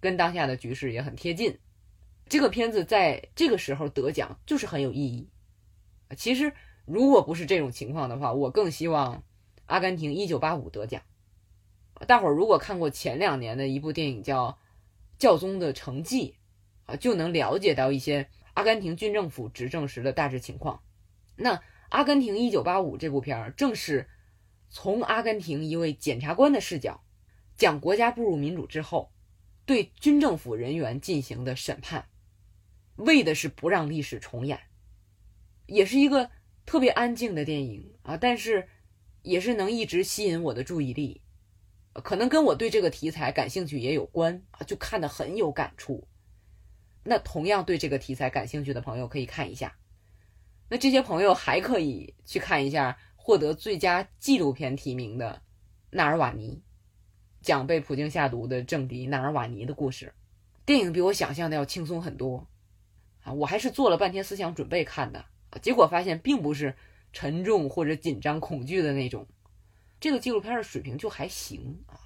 [0.00, 1.58] 跟当下的局势也很贴近。
[2.28, 5.28] 这个片子在这个时候得奖就是很有意义。
[6.16, 6.52] 其实
[6.84, 9.16] 如果不是这种情况的话，我更希望
[9.66, 11.02] 《阿根廷一九八五》得奖。
[12.06, 14.48] 大伙儿如果看过前两年的一部电影叫
[15.18, 16.36] 《教宗的成绩》，
[16.92, 20.80] 啊，就能了解到一些阿根廷军政府执政时的大致情况。
[21.36, 21.56] 那
[21.88, 24.08] 《阿根廷一九八五》这部片儿正是。
[24.70, 27.04] 从阿根廷一位检察官的视角，
[27.56, 29.12] 讲国家步入民主之后，
[29.64, 32.08] 对军政府人员进行的审判，
[32.96, 34.58] 为的是不让历史重演，
[35.66, 36.30] 也是一个
[36.66, 38.68] 特别安静的电影啊，但是
[39.22, 41.22] 也是能一直吸引我的注意力，
[41.92, 46.06] 可能跟我对这个题材感兴趣也有关啊，就看得很有感触。
[47.02, 49.76] 那同样对这个题材感兴趣的朋友可以看一下，
[50.68, 52.98] 那这些朋友还可以去看一下。
[53.26, 55.30] 获得最佳纪录片提名的
[55.88, 56.56] 《纳尔瓦尼》，
[57.40, 60.12] 讲被普京下毒的政敌纳尔瓦尼的故事。
[60.66, 62.46] 电影比我想象的要轻松很多
[63.24, 63.32] 啊！
[63.32, 65.24] 我还是做了半天思想准备看的，
[65.60, 66.76] 结果发现并不是
[67.12, 69.26] 沉重或者紧张恐惧的那种。
[69.98, 71.98] 这个纪录片的水平就还行啊。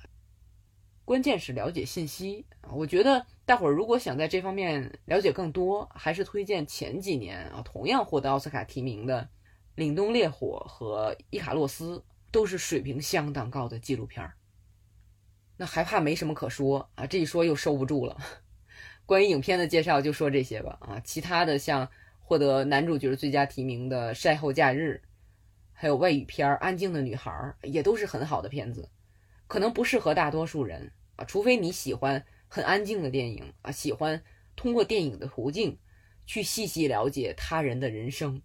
[1.04, 2.70] 关键是了解信息啊！
[2.72, 9.28] 我觉得大伙儿如果想在这方面了解更多，还是推荐前几年啊同样获得奥斯卡提名的。
[9.80, 11.98] 《凛冬烈火》和《伊卡洛斯》
[12.30, 14.34] 都是水平相当高的纪录片儿，
[15.56, 17.06] 那还怕没什么可说啊？
[17.06, 18.16] 这一说又收不住了。
[19.08, 21.88] 关于影片的介绍就说这些吧啊，其他的像
[22.20, 25.00] 获得男主角最佳提名的《晒后假日》，
[25.72, 27.32] 还有外语片《安静的女孩》，
[27.66, 28.86] 也都是很好的片子，
[29.46, 34.22] 可能不适合大多数人啊，除非你喜欢很安静的电影啊，喜欢
[34.54, 35.78] 通过电影的途径
[36.26, 38.42] 去细细了解他人的人生。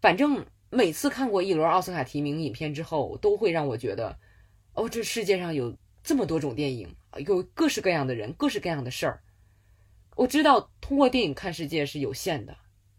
[0.00, 4.18] 反正每次看过一轮奥斯卡提名影片之后，都会让我觉得，
[4.72, 6.96] 哦，这世界上有这么多种电影，
[7.26, 9.22] 有各式各样的人，各式各样的事儿。
[10.16, 12.56] 我知道通过电影看世界是有限的，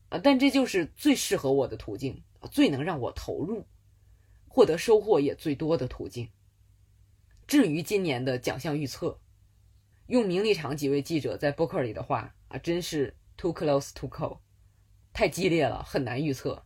[0.10, 3.68] 啊，但这就是最适合我的途径，最能让我投入，
[4.48, 6.30] 获得收获也最多的途径。
[7.46, 9.20] 至于今年的奖项预测，
[10.08, 14.40] 用名利场几位记者在播客里的话啊，真是 too close to call，
[15.14, 16.66] 太激烈了，很难预测。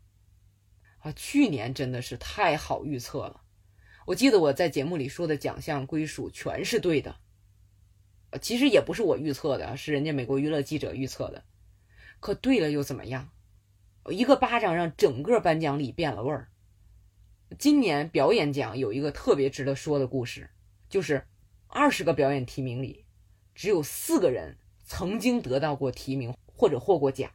[0.99, 3.41] 啊，去年真的是太好预测了。
[4.07, 7.17] 我记得我在节目里说的奖项归属全是对的。
[8.41, 11.43] 其实也不是我预测的，是人家美国娱乐记者预测的。
[12.19, 13.29] 可对了又怎么样？
[14.09, 16.49] 一个巴掌让整个颁奖礼变了味儿。
[17.57, 20.49] 今年表演奖有一个特别值得说的故事，
[20.89, 21.27] 就是
[21.67, 23.05] 二十个表演提名里，
[23.55, 27.31] 只有四个人曾经得到过提名或者获过奖，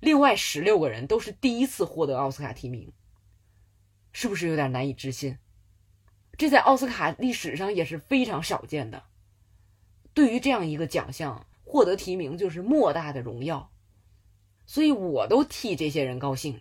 [0.00, 2.92] 另外十六个人都是第一次获得奥斯卡提名。
[4.12, 5.38] 是不是有点难以置信？
[6.38, 9.04] 这在奥斯卡历史上也是非常少见的。
[10.14, 13.72] 对于这样一个奖项，获得提名就是莫大的荣耀，
[14.66, 16.60] 所以我都替这些人高兴。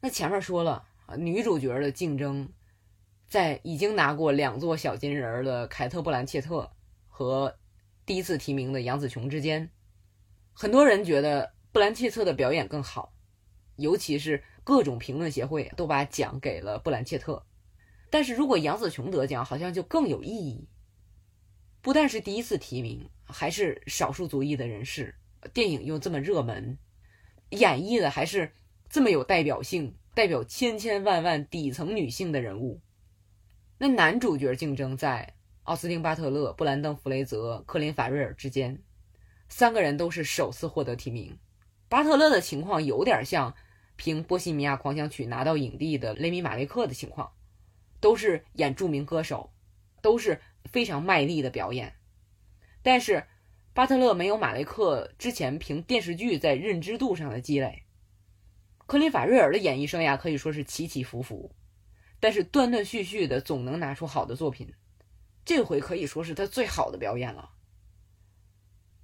[0.00, 2.50] 那前面说了啊，女主角的竞争，
[3.28, 6.70] 在已经拿过两座小金人的凯特·布兰切特
[7.08, 7.56] 和
[8.04, 9.70] 第一次提名的杨紫琼之间，
[10.52, 13.14] 很多人觉得布兰切特的表演更好，
[13.76, 17.46] 尤其是各种评论协会都把奖给了布兰切特。
[18.10, 20.68] 但是如果杨紫琼得奖，好像就更有意义。
[21.82, 25.14] 不但是第一次提名，还是少数族裔的人士，
[25.54, 26.76] 电影又这么热门，
[27.50, 28.52] 演绎的还是
[28.90, 32.82] 这么有代表性，代表千千万万底层女性的人物。
[33.78, 38.82] 那男主角竞争在奥斯汀·巴特勒、布兰登·弗雷泽、克林·法瑞尔之间，
[39.48, 41.38] 三个人都是首次获得提名。
[41.88, 43.54] 巴特勒的情况有点像
[43.96, 47.32] 凭《波西米亚狂想曲》拿到影帝的雷米·马雷克的情况，
[48.00, 49.50] 都是演著名歌手，
[50.02, 50.38] 都是。
[50.64, 51.96] 非常卖力的表演，
[52.82, 53.26] 但是
[53.72, 57.84] 巴特勒没有马雷克之前凭电视剧在认知度上的积累。
[58.86, 61.54] 科林·法瑞尔的演艺生涯可以说是起起伏伏，
[62.18, 64.74] 但是断断续续的总能拿出好的作品。
[65.44, 67.50] 这回可以说是他最好的表演了。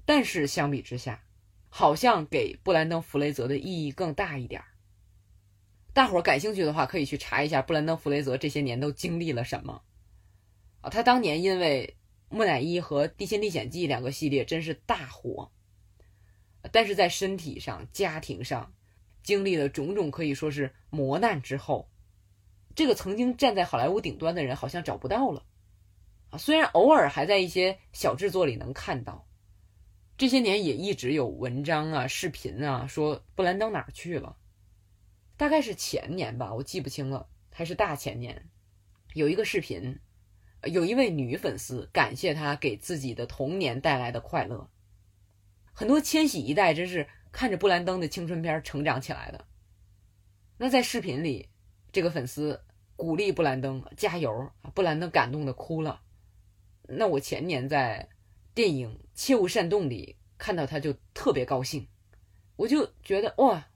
[0.05, 1.25] 但是相比之下，
[1.69, 4.63] 好像给布兰登·弗雷泽的意义更大一点
[5.93, 9.83] 大伙儿感兴趣的话，可以去查一下布兰登·弗雷泽这些年都经历了什么。
[10.91, 11.97] 他当年因为
[12.37, 15.51] 《木乃伊》和《地心历险记》两个系列真是大火，
[16.73, 18.73] 但是在身体上、家庭上
[19.23, 21.89] 经历了种种可以说是磨难之后，
[22.75, 25.45] 这个曾经站在好莱坞顶端的人好像找不到了
[26.31, 26.39] 啊。
[26.39, 29.27] 虽然偶尔还在一些小制作里能看到，
[30.17, 34.37] 这些年也一直有文章啊、视频啊说布兰登哪儿去了。
[35.37, 38.49] 大概是前年吧，我记不清了，还是大前年，
[39.15, 39.99] 有一个视频。
[40.67, 44.69] 有一位女粉丝感谢他给自己的童年带来的快乐。
[45.73, 49.47] 很多千禧一代真是看着布兰登的青春片成长起来的。
[50.57, 51.49] 那在视频里，
[51.93, 52.63] 这个粉丝
[52.97, 56.01] 鼓励布兰登加油，布兰登感动的哭了。
[56.89, 58.09] 那我前年在
[58.55, 61.87] 电影《切勿煽动》里看到他就特别高兴，
[62.57, 63.69] 我就觉得哇，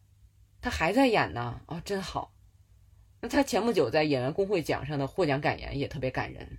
[0.63, 2.33] 他还在演呢啊，真好。
[3.21, 6.59] 那他前不久在演员工会奖上的获奖感言也特别感人。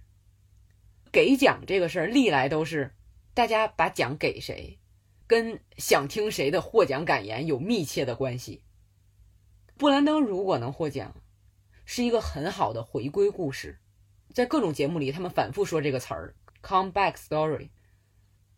[1.11, 2.95] 给奖这个事儿，历来都是
[3.33, 4.79] 大家把奖给谁，
[5.27, 8.63] 跟想听谁的获奖感言有密切的关系。
[9.77, 11.13] 布兰登如果能获奖，
[11.83, 13.79] 是一个很好的回归故事。
[14.33, 16.33] 在各种节目里，他们反复说这个词儿
[16.63, 17.69] “comeback story”。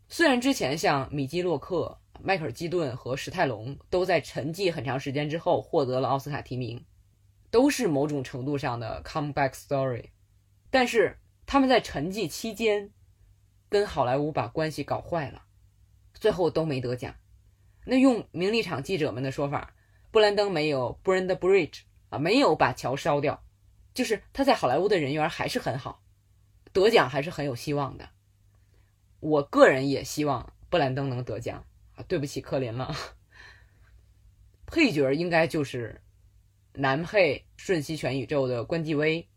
[0.08, 6.84] 虽然之前像米基·洛克、迈克尔·基顿和史泰龙都在沉寂很长时间之后获得了奥斯卡提名，
[7.50, 10.10] 都是某种程度上的 comeback story，
[10.70, 11.18] 但是。
[11.46, 12.90] 他们在沉寂期间，
[13.68, 15.44] 跟好莱坞把关系搞坏了，
[16.14, 17.14] 最后都没得奖。
[17.84, 19.74] 那用名利场记者们的说法，
[20.10, 23.44] 布兰登没有 burn the bridge 啊，没有把桥烧掉，
[23.92, 26.02] 就是他在好莱坞的人缘还是很好，
[26.72, 28.08] 得奖还是很有希望的。
[29.20, 32.94] 我个人也希望布兰登能得奖啊，对不起克林了。
[34.66, 36.00] 配角应该就是
[36.72, 39.28] 男配《瞬息全宇宙》的关继威。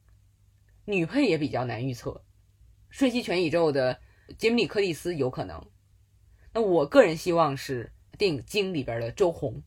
[0.90, 2.12] 女配也比较难预测，
[2.90, 4.00] 《瞬息全宇宙》的
[4.38, 5.62] 杰米·柯蒂斯有可能。
[6.54, 9.62] 那我个人希望是电影《鲸》里边的周红。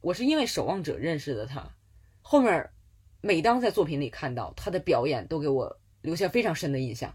[0.00, 1.74] 我是因为《守望者》认识的他，
[2.22, 2.70] 后面
[3.20, 7.10] 每当在作品里看到他的表演，都给我留下非常深的印象。《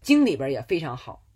[0.00, 1.26] 鲸》里边也非常好。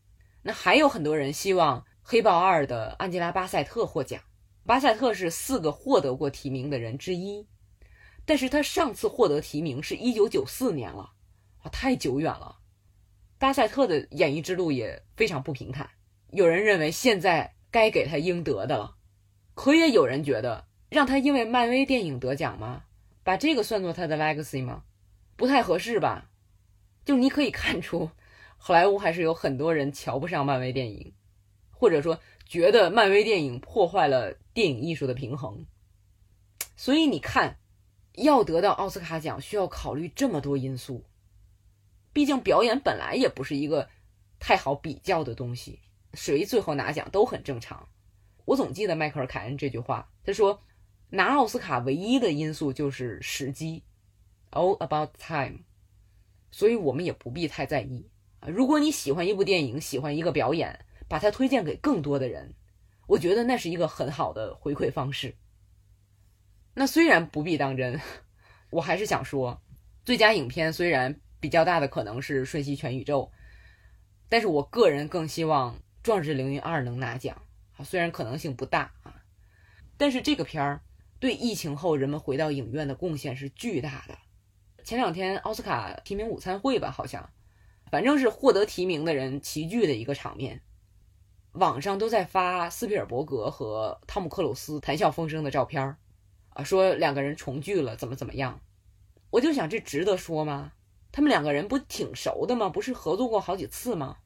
[0.41, 4.23] 那还有很多人希望《黑豹二》的安吉拉·巴塞特获奖。
[4.65, 7.47] 巴塞特是四个获得过提名的人之一。
[8.25, 11.13] 但是他上次获得提名是一九九四年了，
[11.63, 12.59] 啊，太久远了。
[13.39, 15.91] 巴塞特的演艺之路也非常不平坦，
[16.31, 18.97] 有人认为现在该给他应得的了，
[19.55, 22.85] 可也有人觉得让他因为漫威电影得奖吗？
[23.25, 24.85] 把这个算作他的 legacy 吗？
[25.37, 26.31] 不太合适吧？
[27.05, 28.11] 就你可以看出，
[28.59, 31.15] 好莱坞还是有很多人瞧不上漫威电影，
[31.71, 35.67] 或者说觉得漫威电影破坏了电影艺术的平衡。
[36.77, 37.57] 所以你看。
[38.15, 41.05] 要得到奥斯卡奖，需要考虑这么多因素。
[42.13, 43.89] 毕竟表演本来也不是一个
[44.39, 45.81] 太好比较的东西，
[46.15, 47.89] 谁最后拿奖都很正常。
[48.45, 50.61] 我总记得迈克尔·凯恩这句话，他说
[51.11, 53.85] ：“拿奥斯卡唯一的因素就是时机
[54.51, 55.61] ，all about time。”
[56.51, 58.11] 所以我们也不必太在意。
[58.45, 62.55] 如果你喜欢一部电影，喜欢一个表演，把它推荐给更多的人，
[63.07, 65.37] 我觉得那是一个很好的回馈方式。
[66.75, 68.01] 那虽然不必当真，
[68.71, 69.61] 我还是想说，
[70.05, 73.31] 最佳影片虽然比较大的可能是《瞬息全宇宙》，
[74.29, 77.43] 但是我个人更希望《壮志凌云二》能拿奖
[77.77, 79.23] 啊，虽然可能性不大啊，
[79.97, 80.83] 但是这个片儿
[81.19, 84.17] 对疫情后人们回到影院的贡献是巨大的。
[84.83, 87.31] 前两天奥斯卡提名午餐会吧，好像，
[87.91, 90.63] 反正是获得提名的人齐聚的一个场面，
[91.53, 95.99] 网上都在发斯皮尔伯格和汤姆克鲁斯谈笑风生的照片儿，
[96.51, 98.61] 啊，说两个人重聚了，怎么怎么样，
[99.31, 100.73] 我就想这值得说吗？
[101.13, 102.69] 他们两个人不挺熟的吗？
[102.69, 104.19] 不是合作过好几次吗？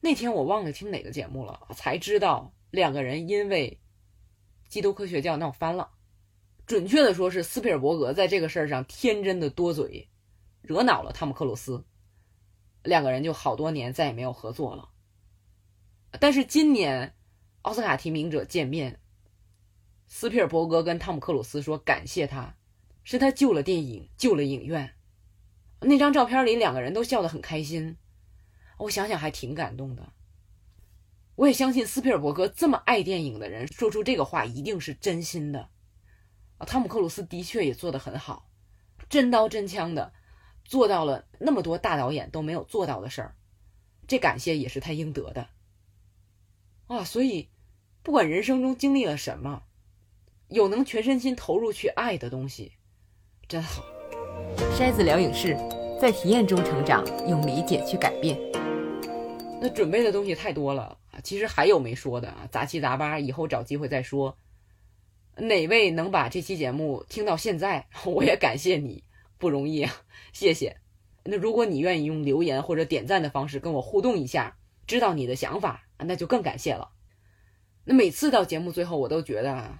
[0.00, 3.80] 那天我忘了听哪个节目了，才知道两个人因为
[4.68, 5.90] 基督科学教闹翻了。
[6.66, 10.08] 准确的说，是斯皮尔伯格在这个事儿上天真的多嘴，
[10.60, 11.84] 惹恼了汤姆克鲁斯，
[12.82, 14.88] 两个人就好多年再也没有合作了。
[16.18, 17.14] 但是今年
[17.62, 19.00] 奥斯卡提名者见面，
[20.06, 22.56] 斯皮尔伯格跟汤姆克鲁斯说感谢他，
[23.04, 24.94] 是他救了电影，救了影院。
[25.80, 27.96] 那张照片里两个人都笑得很开心，
[28.78, 30.12] 我想想还挺感动的。
[31.34, 35.68] 我也相信斯皮尔伯格这么爱电影的人说出这个话一定是真心的。
[36.56, 38.48] 啊，汤姆克鲁斯的确也做得很好，
[39.10, 40.14] 真刀真枪的
[40.64, 43.36] 做到了那么多大导演都没有做到的事儿，
[44.06, 45.50] 这感谢也是他应得的。
[46.86, 47.50] 啊，所以
[48.02, 49.64] 不管人生中经历了什么，
[50.48, 52.72] 有能全身心投入去爱的东西，
[53.48, 53.82] 真好。
[54.78, 55.56] 筛子聊影视，
[56.00, 58.38] 在体验中成长，用理解去改变。
[59.60, 64.38] 那准备的东西太多了啊，其实还有没说的啊，杂七杂八，以后找机会再说。
[65.36, 69.02] 哪位能把这期节目听到现在， 我也感谢你，
[69.38, 69.92] 不容易啊，
[70.32, 70.76] 谢谢。
[71.24, 76.92] 那如果你愿意用留言或者点赞的方式跟我互动一下，知道你的想法，那就更感谢了。
[77.84, 79.78] 那每次到节目最后，我都觉得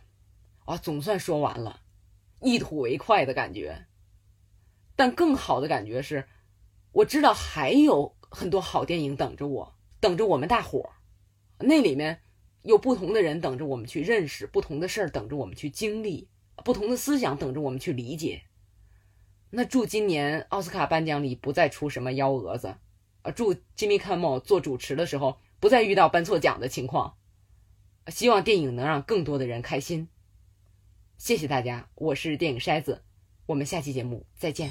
[0.67, 1.81] 啊，总算说完了，
[2.41, 3.87] 一吐为快的感觉。
[4.95, 6.29] 但更好的感觉是，
[6.93, 10.93] 我知道还有很多好电影等着我，等着我们大伙儿，
[11.67, 12.21] 那里面。
[12.63, 16.29] 有不同的人等着我们去认识，不同的事儿等着我们去经历，
[16.65, 18.43] 不同的思想等着我们去理解。
[19.51, 22.75] 那祝今年奥斯卡颁奖礼不再出什么幺蛾子，
[23.23, 27.15] 啊，祝 Jimmy Kimmel 做主持的时候不再遇到颁错奖的情况。
[28.09, 30.09] 希望电影能让更多的人开心。
[31.19, 33.03] 谢谢大家，我是电影筛子，
[33.47, 34.71] 我们下期节目再见。